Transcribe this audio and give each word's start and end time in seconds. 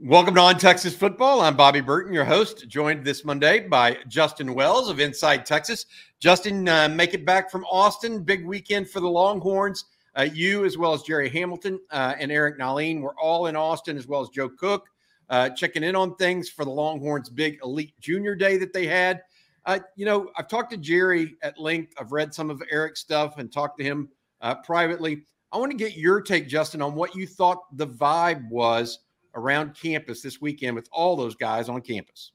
Welcome 0.00 0.36
to 0.36 0.40
On 0.42 0.56
Texas 0.56 0.94
Football. 0.94 1.40
I'm 1.40 1.56
Bobby 1.56 1.80
Burton, 1.80 2.12
your 2.12 2.24
host, 2.24 2.68
joined 2.68 3.04
this 3.04 3.24
Monday 3.24 3.66
by 3.66 3.98
Justin 4.06 4.54
Wells 4.54 4.88
of 4.88 5.00
Inside 5.00 5.44
Texas. 5.44 5.86
Justin, 6.20 6.68
uh, 6.68 6.88
make 6.88 7.14
it 7.14 7.26
back 7.26 7.50
from 7.50 7.64
Austin. 7.64 8.22
Big 8.22 8.46
weekend 8.46 8.88
for 8.88 9.00
the 9.00 9.08
Longhorns. 9.08 9.86
Uh, 10.14 10.28
you, 10.32 10.64
as 10.64 10.78
well 10.78 10.92
as 10.92 11.02
Jerry 11.02 11.28
Hamilton 11.28 11.80
uh, 11.90 12.14
and 12.16 12.30
Eric 12.30 12.60
Nahlin, 12.60 13.00
were 13.00 13.18
all 13.20 13.46
in 13.46 13.56
Austin, 13.56 13.96
as 13.96 14.06
well 14.06 14.20
as 14.20 14.28
Joe 14.28 14.48
Cook, 14.48 14.86
uh, 15.30 15.50
checking 15.50 15.82
in 15.82 15.96
on 15.96 16.14
things 16.14 16.48
for 16.48 16.64
the 16.64 16.70
Longhorns' 16.70 17.28
big 17.28 17.58
Elite 17.64 17.94
Junior 17.98 18.36
Day 18.36 18.56
that 18.56 18.72
they 18.72 18.86
had. 18.86 19.22
Uh, 19.66 19.80
you 19.96 20.06
know, 20.06 20.30
I've 20.38 20.46
talked 20.46 20.70
to 20.70 20.76
Jerry 20.76 21.34
at 21.42 21.58
length. 21.58 21.94
I've 21.98 22.12
read 22.12 22.32
some 22.32 22.50
of 22.50 22.62
Eric's 22.70 23.00
stuff 23.00 23.38
and 23.38 23.52
talked 23.52 23.78
to 23.78 23.84
him 23.84 24.10
uh, 24.42 24.54
privately. 24.54 25.24
I 25.50 25.58
want 25.58 25.72
to 25.72 25.76
get 25.76 25.96
your 25.96 26.20
take, 26.20 26.46
Justin, 26.46 26.82
on 26.82 26.94
what 26.94 27.16
you 27.16 27.26
thought 27.26 27.76
the 27.76 27.88
vibe 27.88 28.48
was 28.48 29.00
around 29.34 29.74
campus 29.74 30.22
this 30.22 30.40
weekend 30.40 30.74
with 30.76 30.88
all 30.92 31.16
those 31.16 31.34
guys 31.34 31.68
on 31.68 31.80
campus? 31.80 32.32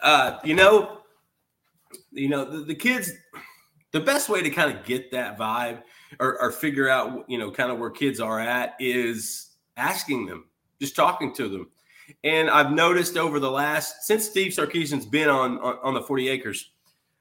Uh, 0.00 0.38
you 0.44 0.54
know, 0.54 0.98
you 2.10 2.28
know 2.28 2.44
the, 2.44 2.64
the, 2.64 2.74
kids. 2.74 3.12
The 3.92 4.00
best 4.00 4.28
way 4.28 4.42
to 4.42 4.50
kind 4.50 4.76
of 4.76 4.84
get 4.84 5.10
that 5.12 5.38
vibe 5.38 5.82
or, 6.18 6.40
or 6.40 6.50
figure 6.50 6.88
out, 6.88 7.24
you 7.28 7.38
know, 7.38 7.50
kind 7.50 7.70
of 7.70 7.78
where 7.78 7.90
kids 7.90 8.20
are 8.20 8.40
at 8.40 8.74
is 8.80 9.50
asking 9.76 10.26
them, 10.26 10.46
just 10.80 10.96
talking 10.96 11.34
to 11.34 11.48
them. 11.48 11.70
And 12.24 12.50
I've 12.50 12.72
noticed 12.72 13.16
over 13.16 13.38
the 13.38 13.50
last 13.50 14.02
since 14.02 14.28
Steve 14.28 14.52
Sarkisian's 14.52 15.06
been 15.06 15.28
on, 15.28 15.58
on, 15.58 15.78
on 15.82 15.94
the 15.94 16.02
40 16.02 16.28
acres, 16.28 16.71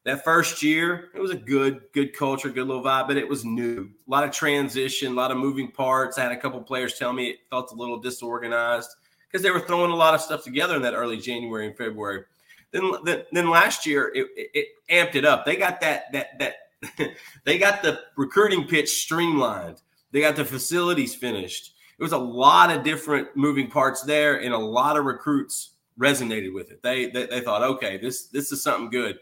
that 0.04 0.24
first 0.24 0.64
year, 0.64 1.10
it 1.14 1.22
was 1.22 1.32
a 1.32 1.38
good, 1.38 1.82
good 1.94 2.16
culture, 2.16 2.50
good 2.50 2.68
little 2.68 2.84
vibe, 2.84 3.08
but 3.08 3.18
it 3.18 3.28
was 3.28 3.46
new. 3.46 3.90
A 4.08 4.10
lot 4.10 4.24
of 4.24 4.32
transition, 4.32 5.12
a 5.12 5.16
lot 5.16 5.32
of 5.32 5.38
moving 5.38 5.72
parts. 5.72 6.18
I 6.18 6.24
had 6.24 6.32
a 6.32 6.38
couple 6.38 6.62
players 6.62 6.98
tell 6.98 7.14
me 7.14 7.28
it 7.28 7.40
felt 7.50 7.72
a 7.72 7.76
little 7.76 8.00
disorganized 8.00 8.90
because 9.28 9.44
they 9.44 9.52
were 9.52 9.60
throwing 9.60 9.92
a 9.92 9.96
lot 9.96 10.16
of 10.16 10.22
stuff 10.22 10.44
together 10.44 10.76
in 10.76 10.82
that 10.82 10.96
early 10.96 11.18
January 11.18 11.68
and 11.68 11.78
February. 11.78 12.24
Then, 12.72 12.92
then, 13.04 13.24
then 13.32 13.50
last 13.50 13.86
year 13.86 14.12
it, 14.16 14.28
it, 14.36 14.50
it 14.54 14.68
amped 14.90 15.16
it 15.16 15.26
up. 15.26 15.46
They 15.46 15.56
got 15.56 15.82
that 15.82 16.12
that 16.14 16.40
that 16.40 17.12
they 17.44 17.58
got 17.58 17.84
the 17.84 18.00
recruiting 18.16 18.66
pitch 18.66 18.90
streamlined. 18.90 19.82
They 20.12 20.22
got 20.22 20.36
the 20.36 20.46
facilities 20.46 21.14
finished. 21.14 21.74
It 22.00 22.04
was 22.04 22.14
a 22.14 22.18
lot 22.18 22.72
of 22.72 22.84
different 22.84 23.36
moving 23.36 23.70
parts 23.70 24.02
there, 24.02 24.42
and 24.42 24.54
a 24.54 24.58
lot 24.58 24.98
of 24.98 25.06
recruits 25.06 25.72
resonated 26.00 26.54
with 26.54 26.72
it. 26.72 26.82
They 26.82 27.08
they, 27.12 27.28
they 27.28 27.42
thought, 27.42 27.62
okay, 27.62 27.98
this 27.98 28.28
this 28.28 28.52
is 28.52 28.64
something 28.64 28.90
good. 28.90 29.20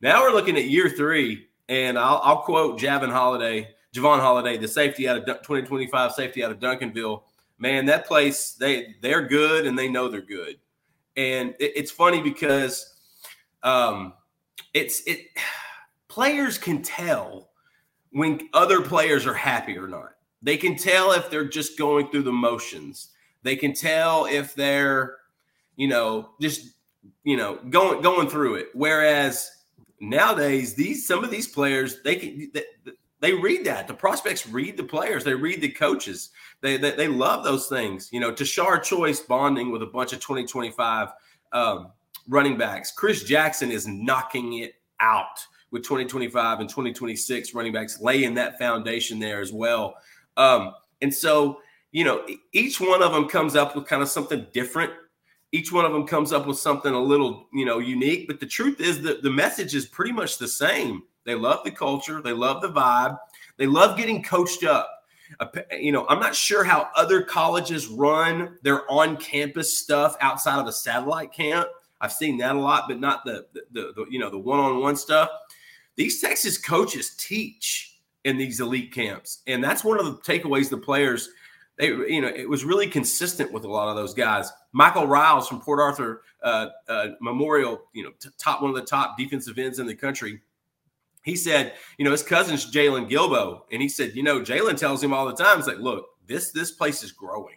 Now 0.00 0.22
we're 0.22 0.32
looking 0.32 0.56
at 0.56 0.64
year 0.64 0.88
three, 0.88 1.46
and 1.68 1.98
I'll, 1.98 2.20
I'll 2.24 2.42
quote 2.42 2.80
Javon 2.80 3.10
Holiday, 3.10 3.74
Javon 3.94 4.20
Holiday, 4.20 4.56
the 4.56 4.68
safety 4.68 5.06
out 5.08 5.18
of 5.18 5.24
2025 5.26 6.12
safety 6.12 6.42
out 6.42 6.50
of 6.50 6.58
Duncanville. 6.58 7.22
Man, 7.58 7.84
that 7.86 8.06
place 8.06 8.52
they 8.52 8.94
they're 9.02 9.26
good 9.26 9.66
and 9.66 9.78
they 9.78 9.88
know 9.88 10.08
they're 10.08 10.22
good, 10.22 10.56
and 11.16 11.54
it, 11.60 11.72
it's 11.76 11.90
funny 11.90 12.22
because 12.22 12.94
um, 13.62 14.14
it's 14.72 15.02
it 15.06 15.26
players 16.08 16.56
can 16.56 16.82
tell 16.82 17.50
when 18.12 18.48
other 18.54 18.80
players 18.80 19.26
are 19.26 19.34
happy 19.34 19.76
or 19.76 19.86
not. 19.86 20.12
They 20.42 20.56
can 20.56 20.76
tell 20.76 21.12
if 21.12 21.28
they're 21.28 21.48
just 21.48 21.78
going 21.78 22.10
through 22.10 22.22
the 22.22 22.32
motions. 22.32 23.10
They 23.42 23.56
can 23.56 23.74
tell 23.74 24.24
if 24.24 24.54
they're, 24.54 25.16
you 25.76 25.88
know, 25.88 26.30
just 26.40 26.70
you 27.22 27.36
know 27.36 27.58
going 27.68 28.00
going 28.00 28.30
through 28.30 28.54
it. 28.54 28.68
Whereas 28.72 29.50
nowadays 30.00 30.74
these 30.74 31.06
some 31.06 31.22
of 31.22 31.30
these 31.30 31.46
players 31.46 32.02
they 32.02 32.16
can 32.16 32.50
they, 32.54 32.64
they 33.20 33.34
read 33.34 33.66
that. 33.66 33.86
The 33.86 33.94
prospects 33.94 34.46
read 34.46 34.76
the 34.76 34.82
players. 34.82 35.24
They 35.24 35.34
read 35.34 35.60
the 35.60 35.68
coaches. 35.68 36.30
They 36.62 36.76
they, 36.78 36.92
they 36.92 37.08
love 37.08 37.44
those 37.44 37.68
things. 37.68 38.08
You 38.12 38.20
know 38.20 38.32
Tashard 38.32 38.82
Choice 38.82 39.20
bonding 39.20 39.70
with 39.70 39.82
a 39.82 39.86
bunch 39.86 40.12
of 40.12 40.20
2025 40.20 41.08
um, 41.52 41.92
running 42.28 42.56
backs. 42.56 42.90
Chris 42.90 43.22
Jackson 43.24 43.70
is 43.70 43.86
knocking 43.86 44.60
it 44.60 44.74
out 45.00 45.46
with 45.70 45.82
2025 45.82 46.60
and 46.60 46.68
2026 46.68 47.54
running 47.54 47.72
backs 47.72 48.00
laying 48.00 48.34
that 48.34 48.58
foundation 48.58 49.18
there 49.18 49.40
as 49.40 49.52
well. 49.52 49.94
Um, 50.36 50.72
and 51.02 51.14
so 51.14 51.60
you 51.92 52.04
know 52.04 52.26
each 52.52 52.80
one 52.80 53.02
of 53.02 53.12
them 53.12 53.28
comes 53.28 53.54
up 53.54 53.76
with 53.76 53.86
kind 53.86 54.02
of 54.02 54.08
something 54.08 54.46
different 54.52 54.92
each 55.52 55.72
one 55.72 55.84
of 55.84 55.92
them 55.92 56.06
comes 56.06 56.32
up 56.32 56.46
with 56.46 56.58
something 56.58 56.92
a 56.92 57.00
little, 57.00 57.48
you 57.52 57.64
know, 57.64 57.78
unique. 57.78 58.26
But 58.28 58.40
the 58.40 58.46
truth 58.46 58.80
is 58.80 59.02
that 59.02 59.22
the 59.22 59.30
message 59.30 59.74
is 59.74 59.86
pretty 59.86 60.12
much 60.12 60.38
the 60.38 60.48
same. 60.48 61.02
They 61.24 61.34
love 61.34 61.64
the 61.64 61.70
culture, 61.70 62.22
they 62.22 62.32
love 62.32 62.62
the 62.62 62.70
vibe, 62.70 63.18
they 63.56 63.66
love 63.66 63.96
getting 63.96 64.22
coached 64.22 64.64
up. 64.64 64.88
You 65.70 65.92
know, 65.92 66.06
I'm 66.08 66.18
not 66.18 66.34
sure 66.34 66.64
how 66.64 66.88
other 66.96 67.22
colleges 67.22 67.86
run 67.86 68.58
their 68.62 68.90
on-campus 68.90 69.76
stuff 69.76 70.16
outside 70.20 70.58
of 70.58 70.66
a 70.66 70.72
satellite 70.72 71.32
camp. 71.32 71.68
I've 72.00 72.12
seen 72.12 72.38
that 72.38 72.56
a 72.56 72.58
lot, 72.58 72.84
but 72.88 72.98
not 72.98 73.24
the 73.24 73.46
the, 73.52 73.62
the, 73.72 73.92
the 73.94 74.06
you 74.10 74.18
know 74.18 74.30
the 74.30 74.38
one-on-one 74.38 74.96
stuff. 74.96 75.28
These 75.96 76.20
Texas 76.20 76.58
coaches 76.58 77.14
teach 77.16 77.98
in 78.24 78.38
these 78.38 78.60
elite 78.60 78.92
camps, 78.92 79.42
and 79.46 79.62
that's 79.62 79.84
one 79.84 80.00
of 80.00 80.06
the 80.06 80.12
takeaways 80.22 80.68
the 80.70 80.78
players 80.78 81.28
they, 81.80 81.88
you 81.88 82.20
know, 82.20 82.28
it 82.28 82.48
was 82.48 82.62
really 82.62 82.86
consistent 82.86 83.50
with 83.50 83.64
a 83.64 83.68
lot 83.68 83.88
of 83.88 83.96
those 83.96 84.12
guys. 84.12 84.52
Michael 84.72 85.06
Riles 85.06 85.48
from 85.48 85.60
Port 85.60 85.80
Arthur 85.80 86.22
uh, 86.42 86.68
uh, 86.88 87.08
Memorial, 87.20 87.82
you 87.92 88.02
know, 88.02 88.10
t- 88.20 88.28
top 88.38 88.62
one 88.62 88.70
of 88.70 88.76
the 88.76 88.82
top 88.82 89.16
defensive 89.18 89.58
ends 89.58 89.78
in 89.78 89.86
the 89.86 89.94
country. 89.94 90.40
He 91.22 91.36
said, 91.36 91.74
you 91.98 92.04
know, 92.04 92.12
his 92.12 92.22
cousin's 92.22 92.70
Jaylon 92.70 93.10
Guilbeau, 93.10 93.62
and 93.70 93.82
he 93.82 93.88
said, 93.88 94.14
you 94.14 94.22
know, 94.22 94.40
Jaylon 94.40 94.78
tells 94.78 95.02
him 95.02 95.12
all 95.12 95.26
the 95.26 95.34
time, 95.34 95.58
"It's 95.58 95.68
like, 95.68 95.78
look, 95.78 96.06
this 96.26 96.50
this 96.50 96.70
place 96.70 97.02
is 97.02 97.12
growing. 97.12 97.56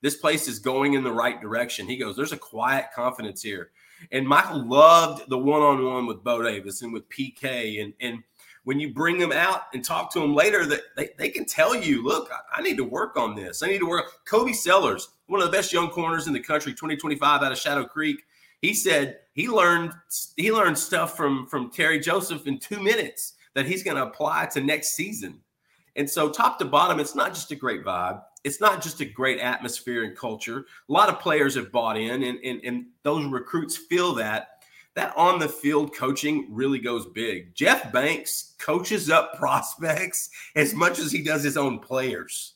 This 0.00 0.16
place 0.16 0.48
is 0.48 0.58
going 0.58 0.94
in 0.94 1.04
the 1.04 1.12
right 1.12 1.40
direction." 1.40 1.86
He 1.86 1.96
goes, 1.96 2.16
"There's 2.16 2.32
a 2.32 2.38
quiet 2.38 2.86
confidence 2.94 3.42
here." 3.42 3.70
And 4.10 4.26
Michael 4.26 4.66
loved 4.68 5.28
the 5.30 5.38
one-on-one 5.38 6.06
with 6.06 6.24
Bo 6.24 6.42
Davis 6.42 6.82
and 6.82 6.92
with 6.92 7.08
PK 7.08 7.82
and 7.82 7.94
and 8.00 8.22
when 8.64 8.80
you 8.80 8.92
bring 8.92 9.18
them 9.18 9.32
out 9.32 9.62
and 9.72 9.84
talk 9.84 10.12
to 10.12 10.20
them 10.20 10.34
later, 10.34 10.66
that 10.66 10.80
they, 10.96 11.10
they 11.18 11.28
can 11.28 11.44
tell 11.44 11.74
you, 11.74 12.02
look, 12.02 12.30
I, 12.32 12.60
I 12.60 12.62
need 12.62 12.76
to 12.78 12.84
work 12.84 13.16
on 13.16 13.34
this. 13.34 13.62
I 13.62 13.68
need 13.68 13.78
to 13.78 13.88
work. 13.88 14.06
Kobe 14.26 14.52
Sellers, 14.52 15.08
one 15.26 15.40
of 15.40 15.46
the 15.46 15.52
best 15.52 15.72
young 15.72 15.90
corners 15.90 16.26
in 16.26 16.32
the 16.32 16.40
country, 16.40 16.72
2025 16.72 17.42
out 17.42 17.52
of 17.52 17.58
Shadow 17.58 17.84
Creek. 17.84 18.22
He 18.60 18.72
said 18.72 19.18
he 19.34 19.48
learned 19.48 19.92
he 20.36 20.50
learned 20.50 20.78
stuff 20.78 21.16
from 21.16 21.46
from 21.46 21.70
Terry 21.70 22.00
Joseph 22.00 22.46
in 22.46 22.58
two 22.58 22.80
minutes 22.80 23.34
that 23.54 23.66
he's 23.66 23.82
going 23.82 23.96
to 23.96 24.04
apply 24.04 24.46
to 24.46 24.60
next 24.60 24.94
season. 24.94 25.40
And 25.96 26.08
so, 26.08 26.28
top 26.28 26.58
to 26.58 26.64
bottom, 26.64 26.98
it's 26.98 27.14
not 27.14 27.34
just 27.34 27.50
a 27.52 27.56
great 27.56 27.84
vibe. 27.84 28.22
It's 28.42 28.60
not 28.60 28.82
just 28.82 29.00
a 29.00 29.04
great 29.04 29.38
atmosphere 29.38 30.04
and 30.04 30.16
culture. 30.16 30.66
A 30.88 30.92
lot 30.92 31.08
of 31.08 31.20
players 31.20 31.54
have 31.54 31.72
bought 31.72 31.96
in, 31.96 32.24
and, 32.24 32.38
and, 32.44 32.60
and 32.64 32.86
those 33.02 33.24
recruits 33.26 33.76
feel 33.76 34.12
that 34.14 34.53
that 34.94 35.16
on 35.16 35.38
the 35.38 35.48
field 35.48 35.94
coaching 35.94 36.48
really 36.50 36.78
goes 36.78 37.06
big. 37.06 37.54
Jeff 37.54 37.92
Banks 37.92 38.54
coaches 38.58 39.10
up 39.10 39.34
prospects 39.38 40.30
as 40.54 40.74
much 40.74 40.98
as 40.98 41.10
he 41.10 41.22
does 41.22 41.42
his 41.42 41.56
own 41.56 41.78
players. 41.80 42.54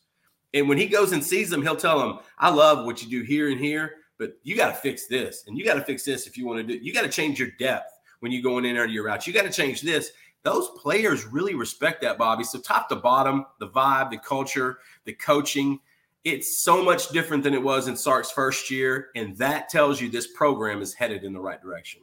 And 0.54 0.69
when 0.69 0.78
he 0.78 0.87
goes 0.87 1.12
and 1.12 1.22
sees 1.22 1.50
them, 1.50 1.62
he'll 1.62 1.77
tell 1.77 1.98
them, 1.98 2.21
I 2.38 2.50
love 2.50 2.87
what 2.87 3.03
you 3.03 3.10
do 3.10 3.22
here 3.22 3.50
and 3.50 3.60
here, 3.60 3.97
but 4.19 4.38
you 4.43 4.56
got 4.56 4.69
to 4.69 4.75
fix 4.75 5.06
this. 5.06 5.44
And 5.47 5.59
you 5.59 5.65
got 5.65 5.75
to 5.75 5.84
fix 5.84 6.04
this 6.04 6.27
if 6.27 6.38
you 6.38 6.47
want 6.47 6.59
to 6.59 6.62
do 6.62 6.75
it. 6.75 6.82
You 6.82 6.93
got 6.93 7.03
to 7.03 7.09
change 7.09 7.38
your 7.38 7.50
depth 7.59 7.93
when 8.21 8.32
you're 8.32 8.43
going 8.43 8.65
in 8.65 8.71
and 8.71 8.78
out 8.78 8.87
of 8.87 8.91
your 8.93 9.04
routes. 9.04 9.27
You 9.27 9.32
got 9.32 9.44
to 9.44 9.53
change 9.53 9.82
this. 9.82 10.10
Those 10.44 10.71
players 10.78 11.27
really 11.27 11.54
respect 11.54 12.00
that, 12.03 12.16
Bobby. 12.16 12.44
So, 12.44 12.60
top 12.60 12.88
to 12.88 12.97
bottom, 12.97 13.44
the 13.59 13.69
vibe, 13.69 14.10
the 14.10 14.19
culture, 14.19 14.78
the 15.04 15.12
coaching, 15.12 15.81
it's 16.25 16.59
so 16.59 16.82
much 16.82 17.09
different 17.09 17.43
than 17.43 17.54
it 17.54 17.62
was 17.62 17.88
in 17.88 17.97
Sark's 17.97 18.31
first 18.31 18.71
year. 18.71 19.09
And 19.16 19.37
that 19.38 19.69
tells 19.69 20.00
you 20.00 20.09
this 20.09 20.28
program 20.28 20.81
is 20.81 20.94
headed 20.94 21.25
in 21.25 21.32
the 21.32 21.41
right 21.41 21.60
direction. 21.60 22.00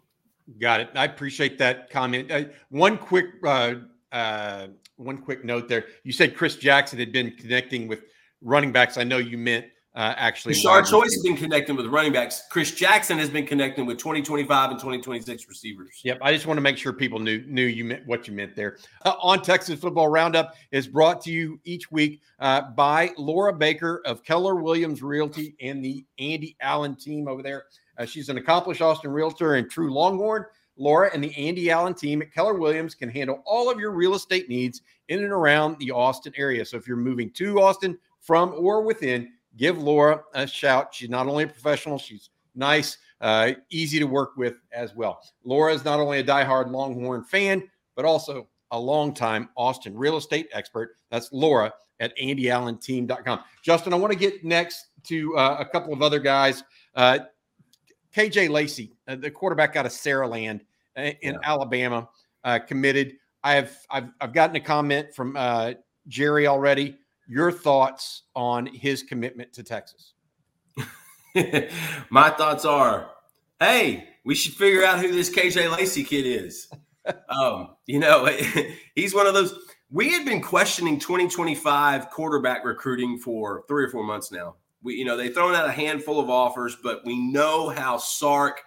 Got 0.59 0.81
it. 0.81 0.89
I 0.95 1.05
appreciate 1.05 1.57
that 1.57 1.89
comment. 1.89 2.31
Uh, 2.31 2.45
one 2.69 2.97
quick 2.97 3.25
uh, 3.43 3.75
uh, 4.11 4.67
one 4.97 5.17
quick 5.17 5.43
note 5.43 5.67
there. 5.67 5.85
You 6.03 6.11
said 6.11 6.35
Chris 6.35 6.55
Jackson 6.55 6.99
had 6.99 7.11
been 7.11 7.31
connecting 7.31 7.87
with 7.87 8.03
running 8.41 8.71
backs. 8.71 8.97
I 8.97 9.03
know 9.03 9.17
you 9.17 9.37
meant 9.37 9.65
uh, 9.95 10.13
actually. 10.17 10.53
Tashard 10.53 10.85
Choice 10.85 11.13
has 11.13 11.23
been 11.23 11.37
connecting 11.37 11.75
with 11.75 11.87
running 11.87 12.11
backs. 12.11 12.43
Chris 12.51 12.71
Jackson 12.71 13.17
has 13.17 13.29
been 13.29 13.45
connecting 13.45 13.85
with 13.85 13.97
2025 13.97 14.71
and 14.71 14.79
2026 14.79 15.47
receivers. 15.47 16.01
Yep. 16.03 16.19
I 16.21 16.33
just 16.33 16.45
want 16.45 16.57
to 16.57 16.61
make 16.61 16.77
sure 16.77 16.93
people 16.93 17.19
knew 17.19 17.43
knew 17.47 17.65
you 17.65 17.85
meant 17.85 18.05
what 18.05 18.27
you 18.27 18.33
meant 18.33 18.55
there. 18.55 18.77
Uh, 19.03 19.13
on 19.21 19.41
Texas 19.41 19.79
Football 19.79 20.09
Roundup 20.09 20.55
is 20.71 20.87
brought 20.87 21.21
to 21.21 21.31
you 21.31 21.59
each 21.63 21.91
week 21.91 22.21
uh, 22.39 22.61
by 22.71 23.11
Laura 23.17 23.53
Baker 23.53 24.01
of 24.05 24.23
Keller 24.23 24.55
Williams 24.55 25.01
Realty 25.01 25.55
and 25.61 25.83
the 25.83 26.05
Andy 26.19 26.55
Allen 26.61 26.95
team 26.95 27.27
over 27.27 27.41
there. 27.41 27.65
Uh, 27.97 28.05
she's 28.05 28.29
an 28.29 28.37
accomplished 28.37 28.81
Austin 28.81 29.11
realtor 29.11 29.55
and 29.55 29.69
true 29.69 29.93
Longhorn. 29.93 30.45
Laura 30.77 31.09
and 31.13 31.23
the 31.23 31.35
Andy 31.35 31.71
Allen 31.71 31.93
team 31.93 32.21
at 32.21 32.33
Keller 32.33 32.55
Williams 32.55 32.95
can 32.95 33.09
handle 33.09 33.41
all 33.45 33.69
of 33.71 33.79
your 33.79 33.91
real 33.91 34.13
estate 34.13 34.49
needs 34.49 34.81
in 35.07 35.23
and 35.23 35.31
around 35.31 35.77
the 35.79 35.91
Austin 35.91 36.33
area. 36.35 36.65
So 36.65 36.77
if 36.77 36.87
you're 36.87 36.97
moving 36.97 37.29
to 37.31 37.61
Austin 37.61 37.97
from 38.19 38.53
or 38.57 38.81
within, 38.81 39.31
give 39.55 39.81
Laura 39.81 40.21
a 40.33 40.45
shout. 40.45 40.93
She's 40.93 41.09
not 41.09 41.27
only 41.27 41.45
a 41.45 41.47
professional, 41.47 41.97
she's 41.97 42.29
nice, 42.55 42.97
uh, 43.21 43.53
easy 43.69 43.99
to 43.99 44.05
work 44.05 44.35
with 44.35 44.55
as 44.73 44.93
well. 44.93 45.21
Laura 45.45 45.73
is 45.73 45.85
not 45.85 45.99
only 45.99 46.19
a 46.19 46.23
diehard 46.23 46.71
Longhorn 46.71 47.23
fan, 47.23 47.63
but 47.95 48.03
also 48.03 48.47
a 48.71 48.79
longtime 48.79 49.47
Austin 49.55 49.95
real 49.95 50.17
estate 50.17 50.49
expert. 50.51 50.97
That's 51.09 51.31
Laura 51.31 51.73
at 52.01 52.17
AndyAllenTeam.com. 52.17 53.39
Justin, 53.61 53.93
I 53.93 53.95
want 53.95 54.11
to 54.11 54.19
get 54.19 54.43
next 54.43 54.87
to 55.05 55.37
uh, 55.37 55.57
a 55.59 55.65
couple 55.65 55.93
of 55.93 56.01
other 56.01 56.19
guys 56.19 56.63
Uh, 56.95 57.19
KJ 58.15 58.49
Lacey, 58.49 58.93
uh, 59.07 59.15
the 59.15 59.29
quarterback 59.29 59.75
out 59.75 59.85
of 59.85 59.91
Saraland 59.91 60.61
uh, 60.97 61.11
in 61.21 61.33
yeah. 61.33 61.39
Alabama, 61.43 62.07
uh, 62.43 62.59
committed. 62.59 63.13
I 63.43 63.55
have 63.55 63.75
I've 63.89 64.09
I've 64.21 64.33
gotten 64.33 64.55
a 64.55 64.61
comment 64.61 65.13
from 65.13 65.35
uh, 65.35 65.73
Jerry 66.07 66.47
already. 66.47 66.97
Your 67.27 67.51
thoughts 67.51 68.23
on 68.35 68.67
his 68.67 69.03
commitment 69.03 69.53
to 69.53 69.63
Texas? 69.63 70.13
My 72.09 72.29
thoughts 72.29 72.65
are, 72.65 73.09
hey, 73.59 74.07
we 74.23 74.35
should 74.35 74.53
figure 74.53 74.85
out 74.85 74.99
who 74.99 75.11
this 75.11 75.29
KJ 75.29 75.75
Lacey 75.75 76.03
kid 76.03 76.25
is. 76.25 76.69
um, 77.29 77.75
you 77.87 77.99
know, 77.99 78.29
he's 78.95 79.13
one 79.13 79.27
of 79.27 79.33
those. 79.33 79.57
We 79.89 80.11
had 80.11 80.25
been 80.25 80.41
questioning 80.41 80.99
2025 80.99 82.09
quarterback 82.09 82.63
recruiting 82.63 83.17
for 83.17 83.63
three 83.67 83.85
or 83.85 83.89
four 83.89 84.03
months 84.03 84.31
now. 84.31 84.55
We, 84.85 84.95
you 84.95 85.03
know, 85.03 85.17
they've 85.17 85.33
thrown 85.33 85.55
out 85.55 85.67
a 85.67 85.71
handful 85.71 86.19
of 86.19 86.29
offers, 86.29 86.77
but 86.81 87.03
we 87.05 87.19
know 87.19 87.69
how 87.69 87.97
Sark 87.97 88.61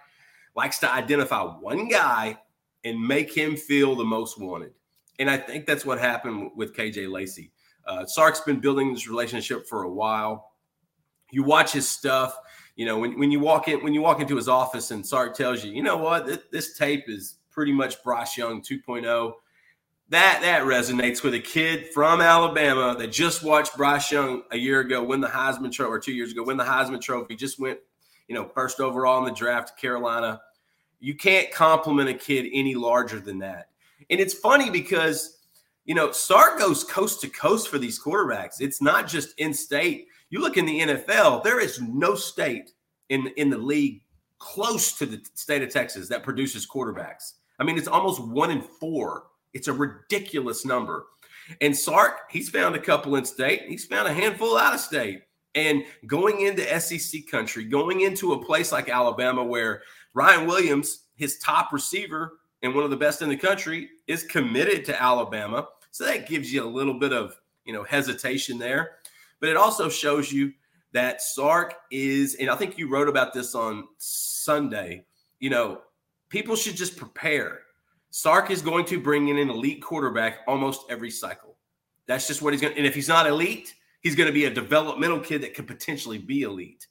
likes 0.55 0.77
to 0.79 0.93
identify 0.93 1.41
one 1.41 1.87
guy 1.87 2.37
and 2.83 3.01
make 3.01 3.35
him 3.35 3.55
feel 3.55 3.95
the 3.95 4.05
most 4.05 4.39
wanted. 4.39 4.73
And 5.17 5.29
I 5.29 5.37
think 5.37 5.65
that's 5.65 5.85
what 5.85 5.99
happened 5.99 6.51
with 6.55 6.75
KJ 6.75 7.11
Lacey. 7.11 7.51
Uh, 7.87 8.05
Sark's 8.05 8.41
been 8.41 8.59
building 8.59 8.93
this 8.93 9.07
relationship 9.07 9.67
for 9.67 9.83
a 9.83 9.89
while. 9.89 10.51
You 11.31 11.43
watch 11.43 11.71
his 11.71 11.87
stuff. 11.87 12.37
You 12.75 12.85
know, 12.85 12.99
when, 12.99 13.17
when 13.17 13.31
you 13.31 13.39
walk 13.39 13.67
in 13.67 13.83
when 13.83 13.93
you 13.93 14.01
walk 14.01 14.21
into 14.21 14.35
his 14.35 14.47
office 14.47 14.91
and 14.91 15.05
Sark 15.05 15.35
tells 15.35 15.63
you, 15.63 15.73
you 15.73 15.83
know 15.83 15.97
what, 15.97 16.25
this, 16.25 16.39
this 16.51 16.77
tape 16.77 17.05
is 17.07 17.35
pretty 17.49 17.73
much 17.73 18.01
Bryce 18.03 18.37
Young 18.37 18.61
2.0. 18.61 19.33
That 20.09 20.39
that 20.41 20.63
resonates 20.63 21.23
with 21.23 21.35
a 21.35 21.39
kid 21.39 21.89
from 21.93 22.19
Alabama 22.19 22.95
that 22.97 23.11
just 23.11 23.43
watched 23.43 23.77
Bryce 23.77 24.11
Young 24.11 24.41
a 24.51 24.57
year 24.57 24.79
ago 24.79 25.03
win 25.03 25.21
the 25.21 25.27
Heisman 25.27 25.71
Trophy, 25.71 25.91
or 25.91 25.99
two 25.99 26.13
years 26.13 26.31
ago 26.31 26.43
win 26.43 26.57
the 26.57 26.63
Heisman 26.63 26.99
Trophy. 26.99 27.35
Just 27.35 27.59
went, 27.59 27.79
you 28.27 28.33
know, 28.33 28.45
first 28.47 28.79
overall 28.79 29.19
in 29.19 29.25
the 29.25 29.37
draft 29.37 29.69
to 29.69 29.81
Carolina. 29.81 30.41
You 30.99 31.15
can't 31.15 31.51
compliment 31.51 32.09
a 32.09 32.15
kid 32.15 32.49
any 32.51 32.73
larger 32.73 33.19
than 33.19 33.39
that. 33.39 33.69
And 34.09 34.19
it's 34.19 34.33
funny 34.33 34.71
because, 34.71 35.37
you 35.85 35.93
know, 35.93 36.11
Sark 36.11 36.57
goes 36.57 36.83
coast 36.83 37.21
to 37.21 37.29
coast 37.29 37.67
for 37.67 37.77
these 37.77 38.01
quarterbacks. 38.01 38.59
It's 38.59 38.81
not 38.81 39.07
just 39.07 39.37
in 39.37 39.53
state. 39.53 40.07
You 40.31 40.41
look 40.41 40.57
in 40.57 40.65
the 40.65 40.79
NFL, 40.79 41.43
there 41.43 41.59
is 41.59 41.79
no 41.81 42.15
state 42.15 42.71
in, 43.09 43.27
in 43.37 43.49
the 43.51 43.57
league 43.57 44.01
close 44.39 44.97
to 44.97 45.05
the 45.05 45.21
state 45.35 45.61
of 45.61 45.69
Texas 45.69 46.09
that 46.09 46.23
produces 46.23 46.67
quarterbacks. 46.67 47.33
I 47.59 47.63
mean, 47.63 47.77
it's 47.77 47.87
almost 47.87 48.21
one 48.21 48.49
in 48.49 48.61
four. 48.61 49.25
It's 49.53 49.67
a 49.67 49.73
ridiculous 49.73 50.65
number. 50.65 51.07
And 51.61 51.75
Sark, 51.75 52.29
he's 52.29 52.49
found 52.49 52.75
a 52.75 52.79
couple 52.79 53.15
in 53.15 53.25
state. 53.25 53.63
He's 53.67 53.85
found 53.85 54.07
a 54.07 54.13
handful 54.13 54.57
out 54.57 54.73
of 54.73 54.79
state. 54.79 55.21
And 55.55 55.83
going 56.05 56.41
into 56.41 56.79
SEC 56.79 57.27
country, 57.27 57.63
going 57.63 58.01
into 58.01 58.33
a 58.33 58.45
place 58.45 58.71
like 58.71 58.89
Alabama 58.89 59.43
where 59.43 59.81
Ryan 60.13 60.45
Williams, 60.45 61.05
his 61.15 61.39
top 61.39 61.73
receiver 61.73 62.39
and 62.61 62.75
one 62.75 62.83
of 62.83 62.91
the 62.91 62.97
best 62.97 63.21
in 63.21 63.29
the 63.29 63.37
country, 63.37 63.89
is 64.07 64.23
committed 64.23 64.85
to 64.85 65.01
Alabama. 65.01 65.67
So 65.91 66.05
that 66.05 66.27
gives 66.27 66.53
you 66.53 66.63
a 66.63 66.69
little 66.69 66.99
bit 66.99 67.13
of, 67.13 67.35
you 67.65 67.73
know, 67.73 67.83
hesitation 67.83 68.59
there. 68.59 68.97
But 69.39 69.49
it 69.49 69.57
also 69.57 69.89
shows 69.89 70.31
you 70.31 70.53
that 70.91 71.21
Sark 71.21 71.75
is, 71.91 72.35
and 72.35 72.49
I 72.49 72.55
think 72.55 72.77
you 72.77 72.89
wrote 72.89 73.09
about 73.09 73.33
this 73.33 73.55
on 73.55 73.87
Sunday, 73.97 75.05
you 75.39 75.49
know, 75.49 75.81
people 76.29 76.55
should 76.55 76.75
just 76.75 76.97
prepare. 76.97 77.61
Sark 78.11 78.51
is 78.51 78.61
going 78.61 78.85
to 78.85 78.99
bring 78.99 79.27
in 79.27 79.37
an 79.37 79.49
elite 79.49 79.81
quarterback 79.81 80.39
almost 80.47 80.85
every 80.89 81.11
cycle. 81.11 81.55
That's 82.07 82.27
just 82.27 82.41
what 82.41 82.53
he's 82.53 82.61
going 82.61 82.73
to. 82.73 82.77
And 82.77 82.87
if 82.87 82.95
he's 82.95 83.07
not 83.07 83.27
elite, 83.27 83.75
he's 84.01 84.15
going 84.15 84.27
to 84.27 84.33
be 84.33 84.45
a 84.45 84.49
developmental 84.49 85.19
kid 85.19 85.43
that 85.43 85.53
could 85.53 85.67
potentially 85.67 86.17
be 86.17 86.41
elite. 86.41 86.87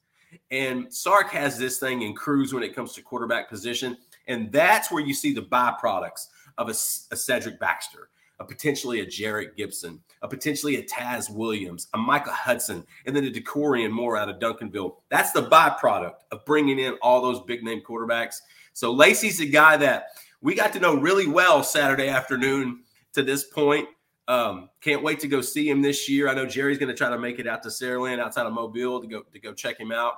And 0.51 0.93
Sark 0.93 1.31
has 1.31 1.59
this 1.59 1.79
thing 1.79 2.03
in 2.03 2.15
cruise 2.15 2.53
when 2.53 2.63
it 2.63 2.75
comes 2.75 2.93
to 2.95 3.03
quarterback 3.03 3.49
position. 3.49 3.97
And 4.27 4.53
that's 4.53 4.93
where 4.93 5.03
you 5.03 5.15
see 5.15 5.33
the 5.33 5.43
byproducts 5.43 6.27
of 6.59 6.69
a, 6.69 6.73
a 6.73 7.17
Cedric 7.17 7.59
Baxter, 7.59 8.11
a 8.39 8.45
potentially 8.45 9.01
a 9.01 9.07
Jerrick 9.07 9.57
Gibson, 9.57 10.01
a 10.23 10.29
potentially 10.29 10.77
a 10.77 10.83
Taz 10.83 11.31
Williams, 11.31 11.89
a 11.95 11.99
Micah 11.99 12.31
Hudson, 12.31 12.85
and 13.07 13.17
then 13.17 13.25
a 13.25 13.31
Dakorien 13.31 13.91
Moore 13.91 14.17
out 14.17 14.29
of 14.29 14.39
Duncanville. 14.39 14.97
That's 15.09 15.33
the 15.33 15.49
byproduct 15.49 16.17
of 16.31 16.45
bringing 16.45 16.79
in 16.79 16.95
all 17.03 17.23
those 17.23 17.41
big 17.41 17.65
name 17.65 17.81
quarterbacks. 17.81 18.37
So 18.75 18.93
Lacey's 18.93 19.41
a 19.41 19.47
guy 19.47 19.77
that 19.79 20.09
we 20.41 20.55
got 20.55 20.73
to 20.75 20.81
know 20.81 20.95
really 20.95 21.27
well 21.27 21.63
Saturday 21.63 22.09
afternoon 22.09 22.81
to 23.15 23.23
this 23.23 23.45
point. 23.45 23.89
Um, 24.29 24.69
can't 24.81 25.03
wait 25.03 25.21
to 25.21 25.29
go 25.29 25.41
see 25.41 25.69
him 25.69 25.81
this 25.81 26.09
year. 26.09 26.29
I 26.29 26.35
know 26.35 26.47
Jerry's 26.47 26.79
going 26.79 26.91
to 26.91 26.97
try 26.97 27.09
to 27.09 27.19
make 27.19 27.39
it 27.39 27.47
out 27.47 27.63
to 27.63 27.71
Saraland 27.71 28.21
outside 28.21 28.47
of 28.47 28.53
Mobile 28.53 29.01
to 29.01 29.07
go 29.07 29.23
to 29.23 29.39
go 29.39 29.53
check 29.55 29.81
him 29.81 29.91
out. 29.91 30.15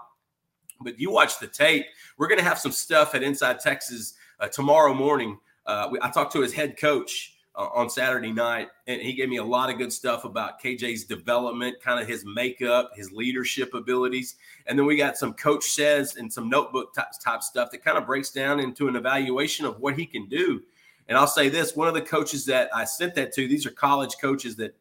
But 0.81 0.99
you 0.99 1.11
watch 1.11 1.39
the 1.39 1.47
tape. 1.47 1.87
We're 2.19 2.27
going 2.27 2.39
to 2.39 2.45
have 2.45 2.59
some 2.59 2.73
stuff 2.73 3.15
at 3.15 3.23
Inside 3.23 3.61
Texas 3.61 4.15
uh, 4.41 4.49
tomorrow 4.49 4.95
morning. 4.95 5.39
Uh, 5.67 5.89
we, 5.93 5.99
I 6.03 6.11
talked 6.11 6.33
to 6.33 6.41
his 6.41 6.53
head 6.53 6.77
coach 6.77 7.37
uh, 7.61 7.69
on 7.75 7.91
Saturday 7.91 8.33
night, 8.33 8.69
and 8.87 9.03
he 9.03 9.13
gave 9.13 9.29
me 9.29 9.37
a 9.37 9.45
lot 9.45 9.69
of 9.69 9.77
good 9.77 9.93
stuff 9.93 10.25
about 10.25 10.63
KJ's 10.63 11.05
development, 11.05 11.77
kind 11.83 12.01
of 12.01 12.09
his 12.09 12.25
makeup, 12.25 12.93
his 12.97 13.13
leadership 13.13 13.75
abilities, 13.75 14.37
and 14.67 14.79
then 14.79 14.87
we 14.87 14.97
got 14.97 15.19
some 15.19 15.35
coach 15.35 15.65
says 15.65 16.17
and 16.17 16.33
some 16.33 16.49
notebook 16.49 16.95
type, 16.95 17.09
type 17.23 17.43
stuff 17.43 17.71
that 17.71 17.85
kind 17.85 17.99
of 17.99 18.07
breaks 18.07 18.31
down 18.31 18.61
into 18.61 18.89
an 18.89 18.97
evaluation 18.97 19.67
of 19.67 19.79
what 19.79 19.95
he 19.95 20.07
can 20.07 20.27
do. 20.27 20.63
And 21.09 21.19
I'll 21.19 21.27
say 21.27 21.51
this: 21.51 21.77
one 21.77 21.87
of 21.87 21.93
the 21.93 22.01
coaches 22.01 22.47
that 22.47 22.71
I 22.75 22.85
sent 22.85 23.15
that 23.17 23.35
to, 23.35 23.47
these 23.47 23.67
are 23.67 23.71
college 23.71 24.15
coaches 24.19 24.57
that 24.57 24.75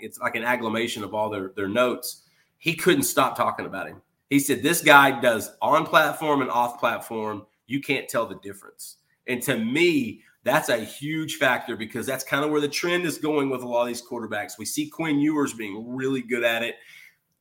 it's 0.00 0.18
like 0.18 0.34
an 0.34 0.44
agglomeration 0.44 1.04
of 1.04 1.12
all 1.12 1.28
their 1.28 1.52
their 1.54 1.68
notes. 1.68 2.22
He 2.56 2.74
couldn't 2.74 3.02
stop 3.02 3.36
talking 3.36 3.66
about 3.66 3.88
him. 3.88 4.00
He 4.30 4.38
said 4.38 4.62
this 4.62 4.80
guy 4.80 5.20
does 5.20 5.50
on 5.60 5.84
platform 5.84 6.40
and 6.40 6.50
off 6.50 6.80
platform. 6.80 7.44
You 7.66 7.82
can't 7.82 8.08
tell 8.08 8.24
the 8.24 8.36
difference. 8.36 8.96
And 9.26 9.42
to 9.42 9.58
me, 9.58 10.22
that's 10.44 10.68
a 10.68 10.78
huge 10.78 11.36
factor 11.36 11.76
because 11.76 12.06
that's 12.06 12.24
kind 12.24 12.44
of 12.44 12.50
where 12.50 12.60
the 12.60 12.68
trend 12.68 13.04
is 13.04 13.18
going 13.18 13.48
with 13.48 13.62
a 13.62 13.68
lot 13.68 13.82
of 13.82 13.88
these 13.88 14.02
quarterbacks. 14.02 14.58
We 14.58 14.64
see 14.64 14.88
Quinn 14.88 15.20
Ewers 15.20 15.54
being 15.54 15.94
really 15.94 16.22
good 16.22 16.42
at 16.42 16.62
it. 16.62 16.76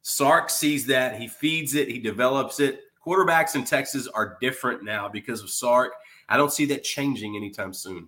Sark 0.03 0.49
sees 0.49 0.85
that, 0.87 1.19
he 1.19 1.27
feeds 1.27 1.75
it, 1.75 1.87
he 1.87 1.99
develops 1.99 2.59
it. 2.59 2.81
Quarterbacks 3.05 3.55
in 3.55 3.63
Texas 3.63 4.07
are 4.07 4.37
different 4.41 4.83
now 4.83 5.09
because 5.09 5.41
of 5.41 5.49
Sark. 5.49 5.93
I 6.29 6.37
don't 6.37 6.53
see 6.53 6.65
that 6.65 6.83
changing 6.83 7.35
anytime 7.35 7.73
soon. 7.73 8.07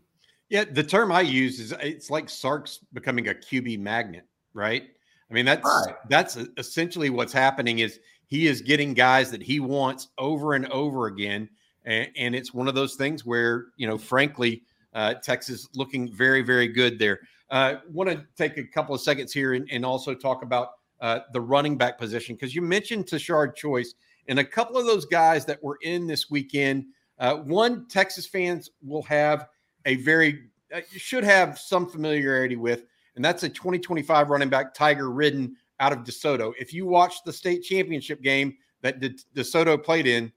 Yeah, 0.49 0.65
the 0.65 0.83
term 0.83 1.11
I 1.11 1.21
use 1.21 1.59
is 1.59 1.73
it's 1.81 2.11
like 2.11 2.29
Sark's 2.29 2.79
becoming 2.93 3.27
a 3.29 3.33
QB 3.33 3.79
magnet, 3.79 4.25
right? 4.53 4.83
I 5.29 5.33
mean, 5.33 5.45
that's 5.45 5.65
right. 5.65 5.95
that's 6.09 6.37
essentially 6.57 7.09
what's 7.09 7.33
happening 7.33 7.79
is 7.79 7.99
he 8.27 8.45
is 8.45 8.61
getting 8.61 8.93
guys 8.93 9.31
that 9.31 9.41
he 9.41 9.59
wants 9.59 10.09
over 10.19 10.53
and 10.53 10.67
over 10.67 11.07
again. 11.07 11.49
And, 11.85 12.07
and 12.15 12.35
it's 12.35 12.53
one 12.53 12.67
of 12.67 12.75
those 12.75 12.95
things 12.95 13.25
where, 13.25 13.67
you 13.77 13.87
know, 13.87 13.97
frankly, 13.97 14.63
uh, 14.93 15.15
Texas 15.15 15.67
looking 15.75 16.11
very, 16.11 16.41
very 16.41 16.67
good 16.67 16.99
there. 16.99 17.19
Uh, 17.49 17.75
Want 17.91 18.09
to 18.09 18.25
take 18.35 18.57
a 18.57 18.63
couple 18.63 18.95
of 18.95 19.01
seconds 19.01 19.31
here 19.33 19.53
and, 19.53 19.67
and 19.71 19.85
also 19.85 20.13
talk 20.13 20.43
about 20.43 20.69
uh, 21.01 21.19
the 21.33 21.41
running 21.41 21.77
back 21.77 21.97
position 21.97 22.35
because 22.35 22.55
you 22.55 22.61
mentioned 22.61 23.07
Tashard 23.07 23.55
Choice 23.55 23.93
and 24.27 24.39
a 24.39 24.43
couple 24.43 24.77
of 24.77 24.85
those 24.85 25.05
guys 25.05 25.45
that 25.45 25.61
were 25.61 25.77
in 25.81 26.07
this 26.07 26.29
weekend. 26.29 26.85
Uh, 27.19 27.35
one 27.35 27.85
Texas 27.87 28.25
fans 28.25 28.71
will 28.81 29.03
have 29.03 29.47
a 29.85 29.95
very 29.97 30.49
uh, 30.73 30.81
should 30.95 31.23
have 31.23 31.59
some 31.59 31.87
familiarity 31.87 32.55
with, 32.55 32.85
and 33.15 33.23
that's 33.23 33.43
a 33.43 33.49
2025 33.49 34.29
running 34.29 34.49
back 34.49 34.73
Tiger 34.73 35.11
Ridden 35.11 35.55
out 35.79 35.91
of 35.91 35.99
DeSoto. 35.99 36.53
If 36.59 36.73
you 36.73 36.85
watch 36.85 37.23
the 37.25 37.33
state 37.33 37.63
championship 37.63 38.21
game 38.21 38.55
that 38.81 38.99
De- 38.99 39.13
DeSoto 39.35 39.81
played 39.81 40.07
in, 40.07 40.31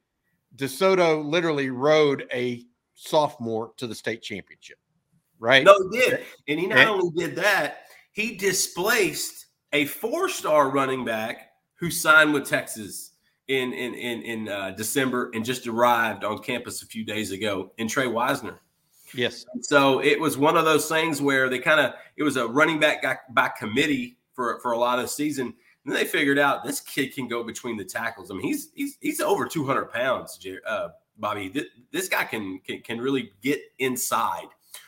DeSoto 0.57 1.25
literally 1.25 1.71
rode 1.71 2.27
a 2.33 2.65
sophomore 2.97 3.73
to 3.77 3.87
the 3.87 3.95
state 3.95 4.23
championship, 4.23 4.79
right? 5.39 5.63
No, 5.65 5.77
he 5.91 5.99
did. 5.99 6.25
And 6.49 6.59
he 6.59 6.67
not 6.67 6.79
and, 6.79 6.89
only 6.91 7.11
did 7.15 7.37
that, 7.37 7.85
he 8.13 8.35
displaced 8.35 9.47
a 9.73 9.85
four 9.85 10.29
star 10.29 10.71
running 10.71 11.05
back 11.05 11.53
who 11.75 11.91
signed 11.91 12.33
with 12.33 12.49
Texas 12.49 13.13
in 13.49 13.73
in 13.73 13.95
in, 13.95 14.23
in 14.23 14.49
uh, 14.49 14.71
December 14.71 15.31
and 15.35 15.45
just 15.45 15.67
arrived 15.67 16.25
on 16.25 16.39
campus 16.39 16.83
a 16.83 16.87
few 16.87 17.05
days 17.05 17.31
ago 17.31 17.73
in 17.79 17.87
Tre 17.87 18.07
Wisner. 18.07 18.61
Yes. 19.15 19.47
So 19.61 20.03
it 20.03 20.19
was 20.19 20.37
one 20.37 20.57
of 20.57 20.65
those 20.65 20.89
things 20.89 21.23
where 21.23 21.49
they 21.49 21.59
kind 21.59 21.81
of 21.81 21.93
it 22.17 22.23
was 22.23 22.37
a 22.37 22.49
running 22.49 22.81
back 22.81 23.03
by 23.33 23.49
committee 23.49 24.17
for 24.35 24.59
for 24.61 24.73
a 24.73 24.79
lot 24.79 24.99
of 24.99 25.05
the 25.05 25.09
season. 25.09 25.55
And 25.85 25.95
they 25.95 26.05
figured 26.05 26.39
out 26.39 26.65
this 26.65 26.81
kid 26.81 27.15
can 27.15 27.29
go 27.29 27.45
between 27.45 27.77
the 27.77 27.85
tackles. 27.85 28.31
I 28.31 28.35
mean, 28.35 28.43
he's 28.43 28.71
he's 28.75 28.97
he's 29.01 29.21
over 29.21 29.47
200 29.47 29.93
pounds, 29.93 30.45
uh, 30.67 30.89
Bobby. 31.19 31.49
This, 31.49 31.65
this 31.93 32.09
guy 32.09 32.25
can, 32.25 32.61
can, 32.67 32.81
can 32.81 33.01
really 33.01 33.33
get 33.43 33.61
inside. 33.79 34.47